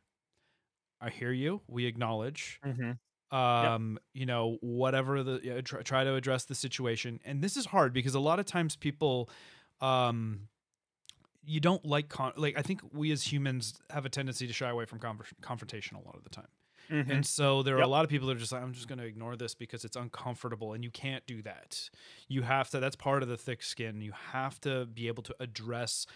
[1.00, 1.62] I hear you.
[1.66, 2.98] We acknowledge Mhm.
[3.32, 7.20] Um you know whatever the try, try to address the situation.
[7.24, 9.28] And this is hard because a lot of times people
[9.80, 10.48] um
[11.44, 14.68] you don't like con- like i think we as humans have a tendency to shy
[14.68, 16.48] away from conver- confrontation a lot of the time.
[16.90, 17.10] Mhm.
[17.10, 18.98] and so there are a lot of people that are just like i'm just going
[19.00, 21.90] to ignore this because it's uncomfortable and you can't do that.
[22.28, 24.00] You have to that's part of the thick skin.
[24.00, 26.06] You have to be able to address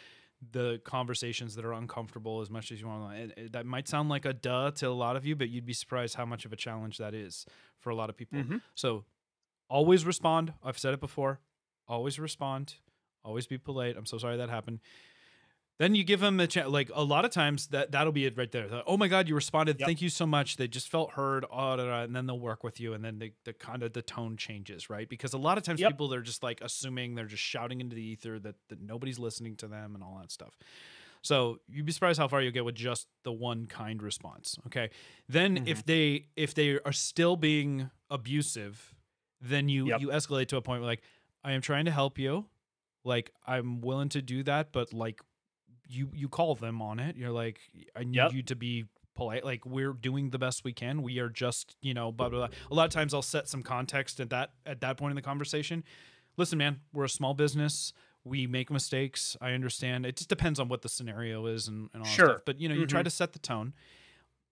[0.52, 3.14] the conversations that are uncomfortable as much as you want.
[3.36, 5.72] And that might sound like a duh to a lot of you, but you'd be
[5.74, 7.44] surprised how much of a challenge that is
[7.78, 8.38] for a lot of people.
[8.40, 8.62] Mhm.
[8.74, 9.04] So
[9.68, 10.54] always respond.
[10.62, 11.40] I've said it before.
[11.86, 12.76] Always respond.
[13.22, 13.96] Always be polite.
[13.96, 14.80] I'm so sorry that happened.
[15.81, 16.69] Then you give them a chance.
[16.69, 18.69] Like a lot of times, that that'll be it right there.
[18.69, 19.81] The, oh my God, you responded.
[19.81, 19.86] Yep.
[19.86, 20.59] Thank you so much.
[20.59, 21.47] They just felt heard.
[21.51, 23.94] Oh, da, da," and then they'll work with you, and then they, the kind of
[23.94, 25.09] the tone changes, right?
[25.09, 25.93] Because a lot of times Yep.
[25.93, 29.57] people they're just like assuming they're just shouting into the ether that, that nobody's listening
[29.57, 30.55] to them and all that stuff.
[31.23, 34.59] So you'd be surprised how far you'll get with just the one kind response.
[34.66, 34.90] Okay.
[35.31, 35.86] Then if mm-hmm.
[35.86, 38.94] they if they are still being abusive,
[39.40, 40.01] then you Yep.
[40.02, 41.02] you escalate to a point where like,
[41.43, 42.51] I am trying to help you.
[43.02, 45.23] Like I'm willing to do that, but like
[45.90, 47.16] you you call them on it.
[47.16, 47.60] You're like,
[47.96, 48.32] I need Yep.
[48.32, 48.84] you to be
[49.14, 49.44] polite.
[49.44, 51.02] Like we're doing the best we can.
[51.02, 52.56] We are just, you know, blah, blah blah.
[52.70, 55.22] A lot of times I'll set some context at that at that point in the
[55.22, 55.84] conversation.
[56.36, 57.92] Listen, man, we're a small business.
[58.24, 59.36] We make mistakes.
[59.40, 60.06] I understand.
[60.06, 62.26] It just depends on what the scenario is and, and all that Sure.
[62.28, 62.42] stuff.
[62.46, 63.04] But you know, you try Mhm.
[63.04, 63.72] to set the tone.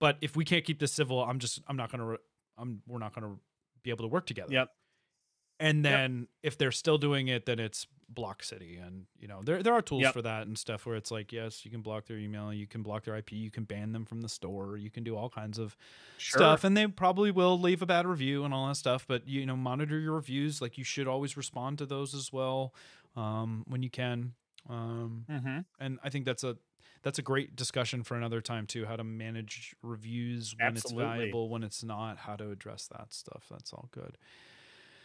[0.01, 2.19] But if we can't keep this civil, I'm just I'm not gonna re-
[2.57, 3.37] I'm we're not gonna
[3.83, 4.53] be able to work together.
[4.53, 4.75] Yep.
[5.61, 5.93] And Yep.
[5.93, 9.73] then if they're still doing it, then it's block city, and you know there there
[9.75, 10.13] are tools Yep.
[10.15, 12.83] for that and stuff where it's like yes, you can block their email, you can
[12.83, 15.59] block their IP, you can ban them from the store, you can do all kinds
[15.59, 15.77] of
[16.17, 16.39] Sure.
[16.41, 19.07] stuff, and they probably will leave a bad review and all that stuff.
[19.07, 20.61] But you know, monitor your reviews.
[20.63, 22.75] Like you should always respond to those as well
[23.17, 24.35] um, when you can.
[24.69, 25.65] Um, Mhm.
[25.79, 26.57] and I think that's a
[27.03, 28.85] that's a great discussion for another time too.
[28.87, 31.05] How to manage reviews when Absolutely.
[31.05, 32.19] it's valuable, when it's not.
[32.19, 33.47] How to address that stuff.
[33.51, 34.19] That's all good.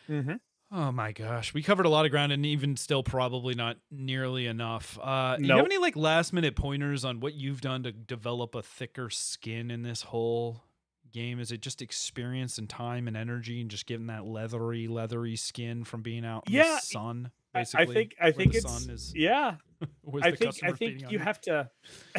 [0.07, 0.39] Mhm.
[0.75, 4.47] Oh my gosh, we covered a lot of ground, and even still, probably not nearly
[4.47, 4.97] enough.
[4.99, 8.63] Uh, You have any like last minute pointers on what you've done to develop a
[8.63, 10.63] thicker skin in this whole
[11.11, 11.39] game?
[11.39, 15.83] Is it just experience and time and energy, and just getting that leathery, leathery skin
[15.83, 17.31] from being out in Yeah, the sun?
[17.53, 19.13] Basically, I think I think the it's sun is.
[19.15, 19.57] yeah.
[20.23, 21.69] I think I think you have to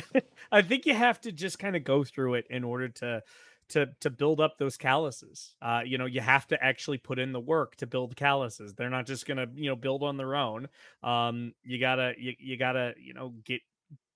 [0.52, 3.22] I think you have to just kind of go through it in order to
[3.70, 5.54] to to build up those calluses.
[5.62, 8.74] Uh you know, you have to actually put in the work to build calluses.
[8.74, 10.68] They're not just going to, you know, build on their own.
[11.02, 13.60] Um you got to you, you got to, you know, get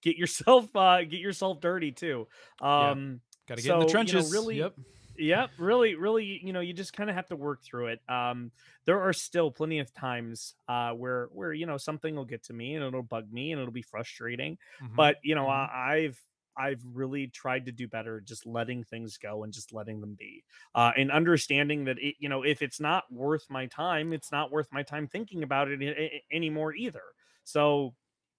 [0.03, 2.29] get yourself uh get yourself dirty too.
[2.77, 2.95] Yeah.
[2.95, 4.27] Um Got to get in the so, you know, trenches.
[4.27, 4.75] really- yep.
[5.21, 8.01] Yep, really, really, you know, you just kind of have to work through it.
[8.09, 8.53] Um,
[8.85, 12.53] there are still plenty of times uh, where, where you know, something will get to
[12.53, 14.59] me and it'll bug me and it'll be frustrating.
[14.81, 14.89] Mhm.
[14.97, 15.49] But you know, Mhm.
[15.49, 16.21] I, I've
[16.59, 20.45] I've really tried to do better, just letting things go and just letting them be,
[20.75, 24.51] uh, and understanding that it, you know, if it's not worth my time, it's not
[24.51, 27.03] worth my time thinking about it anymore either.
[27.45, 27.95] So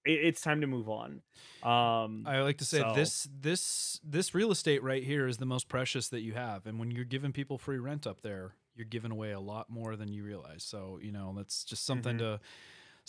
[0.05, 1.21] it, it's time to move on.
[1.63, 5.45] Um, I like to say So- this this this real estate right here is the
[5.45, 8.85] most precious that you have, and when you're giving people free rent up there, you're
[8.85, 10.63] giving away a lot more than you realize.
[10.63, 12.19] So you know that's just something Mhm.
[12.19, 12.39] to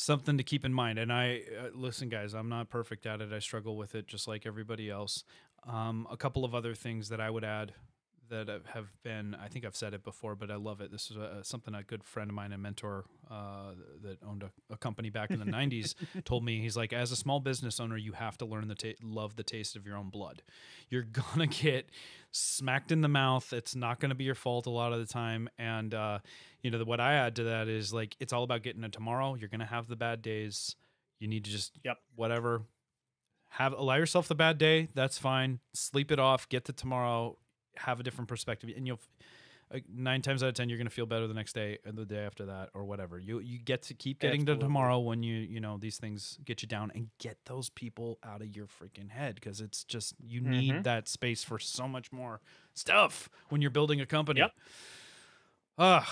[0.00, 0.98] something to keep in mind.
[0.98, 3.32] And I uh, listen, guys, I'm not perfect at it.
[3.32, 5.24] I struggle with it just like everybody else.
[5.68, 7.72] Um, a couple of other things that I would add
[8.30, 10.90] that have been I think I've said it before, but I love it.
[10.90, 14.50] This is a, something a good friend of mine, a mentor uh, that owned a,
[14.72, 15.94] a, company back in the '90s,
[16.24, 16.60] told me.
[16.60, 19.42] He's like, as a small business owner, you have to learn the ta- love the
[19.42, 20.42] taste of your own blood.
[20.88, 21.02] You're
[21.34, 21.90] gonna get
[22.30, 23.52] smacked in the mouth.
[23.52, 26.18] It's not gonna be your fault a lot of the time, and uh,
[26.62, 28.92] you know the, what I add to that is like it's all about getting it
[28.92, 29.34] tomorrow.
[29.34, 30.76] You're gonna have the bad days.
[31.18, 32.62] You need to just yep whatever
[33.54, 37.36] have allow yourself the bad day that's fine sleep it off get to tomorrow
[37.76, 39.00] have a different perspective and you'll
[39.72, 41.96] like nine times out of ten you're going to feel better the next day and
[41.96, 44.62] the day after that or whatever you you get to keep getting Absolutely.
[44.62, 48.18] to tomorrow when you you know these things get you down and get those people
[48.24, 50.50] out of your freaking head because it's just you mm-hmm.
[50.50, 52.40] need that space for so much more
[52.74, 54.52] stuff when you're building a company yep.
[55.78, 56.02] uh,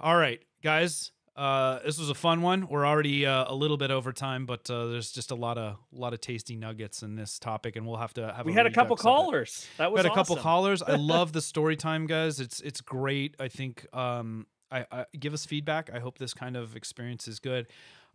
[0.00, 2.68] all right guys uh, this was a fun one.
[2.68, 5.76] We're already uh, a little bit over time, but uh, there's just a lot of
[5.92, 8.46] a lot of tasty nuggets in this topic, and we'll have to have.
[8.46, 9.66] We a had a couple callers.
[9.78, 10.20] That was we had awesome.
[10.20, 10.82] a couple callers.
[10.82, 12.38] I love the story time, guys.
[12.38, 13.34] It's it's great.
[13.40, 15.90] I think um, I, I give us feedback.
[15.92, 17.66] I hope this kind of experience is good.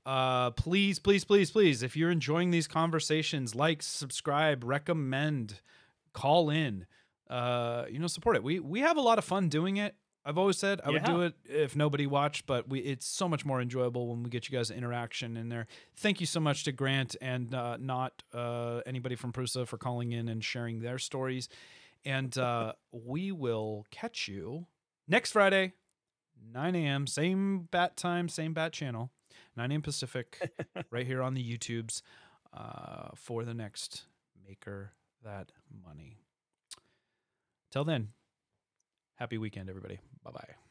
[0.06, 5.60] Uh, please, please, please, please, if you're enjoying these conversations, like, subscribe, recommend,
[6.14, 6.86] call in.
[7.30, 8.44] Uh, you know, support it.
[8.44, 9.96] We we have a lot of fun doing it.
[10.26, 10.94] I've always said I yeah.
[10.94, 14.30] would do it if nobody watched, but we it's so much more enjoyable when we
[14.30, 15.68] get you guys interaction in there.
[15.96, 20.12] Thank you so much to Grant and uh, not uh, anybody from Prusa for calling
[20.12, 21.48] in and sharing their stories.
[22.06, 24.68] And uh, we will catch you
[25.08, 25.74] next Friday,
[26.54, 27.08] 9 a.m.
[27.08, 29.12] Same bat time, same bat channel,
[29.56, 29.82] 9 a.m.
[29.82, 30.52] Pacific,
[30.92, 32.02] right here on the YouTubes
[32.54, 34.04] uh, for the next
[34.48, 34.92] Maker
[35.24, 35.52] That
[35.86, 36.18] Money.
[37.72, 38.10] Till then,
[39.16, 40.00] happy weekend, everybody.
[40.24, 40.69] Bye bye.